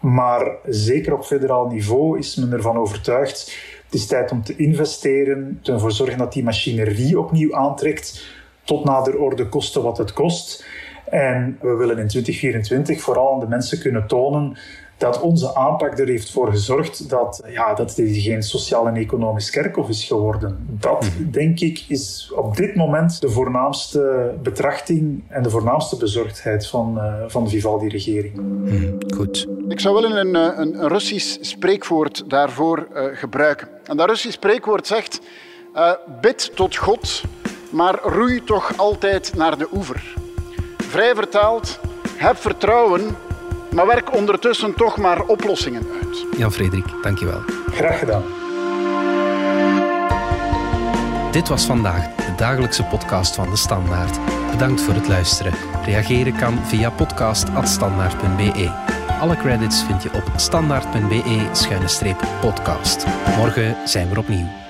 Maar 0.00 0.50
zeker 0.66 1.12
op 1.12 1.24
federaal 1.24 1.66
niveau 1.66 2.18
is 2.18 2.36
men 2.36 2.52
ervan 2.52 2.76
overtuigd. 2.76 3.56
Het 3.84 3.94
is 3.94 4.06
tijd 4.06 4.30
om 4.30 4.42
te 4.42 4.56
investeren, 4.56 5.60
ervoor 5.62 5.92
zorgen 5.92 6.18
dat 6.18 6.32
die 6.32 6.44
machinerie 6.44 7.18
opnieuw 7.18 7.54
aantrekt, 7.54 8.26
tot 8.64 8.84
nader 8.84 9.18
orde 9.18 9.48
kosten 9.48 9.82
wat 9.82 9.98
het 9.98 10.12
kost. 10.12 10.66
En 11.10 11.58
we 11.60 11.74
willen 11.74 11.98
in 11.98 12.08
2024 12.08 13.00
vooral 13.00 13.32
aan 13.32 13.40
de 13.40 13.48
mensen 13.48 13.80
kunnen 13.80 14.06
tonen 14.06 14.56
dat 14.98 15.20
onze 15.20 15.54
aanpak 15.54 15.98
er 15.98 16.06
heeft 16.06 16.30
voor 16.30 16.50
gezorgd 16.50 17.08
dat, 17.10 17.42
ja, 17.46 17.74
dat 17.74 17.96
het 17.96 18.08
geen 18.08 18.42
sociaal 18.42 18.86
en 18.86 18.96
economisch 18.96 19.50
kerkhof 19.50 19.88
is 19.88 20.04
geworden. 20.04 20.66
Dat, 20.68 21.00
mhm. 21.00 21.30
denk 21.30 21.60
ik, 21.60 21.84
is 21.88 22.32
op 22.36 22.56
dit 22.56 22.74
moment 22.74 23.20
de 23.20 23.28
voornaamste 23.28 24.34
betrachting 24.42 25.22
en 25.28 25.42
de 25.42 25.50
voornaamste 25.50 25.96
bezorgdheid 25.96 26.66
van, 26.66 26.94
uh, 26.96 27.14
van 27.26 27.44
de 27.44 27.50
Vivaldi-regering. 27.50 28.34
Mhm, 28.36 28.92
goed. 29.14 29.46
Ik 29.68 29.80
zou 29.80 29.94
willen 29.94 30.16
een, 30.16 30.36
eh, 30.36 30.58
een 30.58 30.88
Russisch 30.88 31.38
spreekwoord 31.40 32.24
daarvoor 32.30 32.88
uh, 32.94 33.04
gebruiken. 33.12 33.68
En 33.84 33.96
dat 33.96 34.08
Russisch 34.08 34.34
spreekwoord 34.34 34.86
zegt, 34.86 35.20
uh, 35.74 35.92
bid 36.20 36.50
tot 36.54 36.76
God, 36.76 37.22
maar 37.70 37.98
roei 38.02 38.44
toch 38.44 38.72
altijd 38.76 39.34
naar 39.36 39.58
de 39.58 39.68
oever. 39.72 40.14
Vrij 40.76 41.14
vertaald, 41.14 41.80
heb 42.16 42.36
vertrouwen 42.36 43.16
maar 43.74 43.86
werk 43.86 44.14
ondertussen 44.14 44.74
toch 44.74 44.96
maar 44.96 45.22
oplossingen 45.22 45.86
uit. 46.02 46.26
Jan 46.36 46.52
Frederik, 46.52 46.86
dankjewel. 47.02 47.40
Graag 47.70 47.98
gedaan. 47.98 48.22
Dit 51.32 51.48
was 51.48 51.64
vandaag 51.64 52.14
de 52.14 52.34
dagelijkse 52.36 52.84
podcast 52.84 53.34
van 53.34 53.50
De 53.50 53.56
Standaard. 53.56 54.18
Bedankt 54.50 54.80
voor 54.80 54.94
het 54.94 55.08
luisteren. 55.08 55.52
Reageren 55.84 56.36
kan 56.36 56.58
via 56.64 56.90
podcast.standaard.be. 56.90 58.70
Alle 59.20 59.36
credits 59.36 59.82
vind 59.82 60.02
je 60.02 60.12
op 60.12 60.22
standaard.be-podcast. 60.36 63.06
Morgen 63.36 63.88
zijn 63.88 64.08
we 64.08 64.18
opnieuw. 64.18 64.67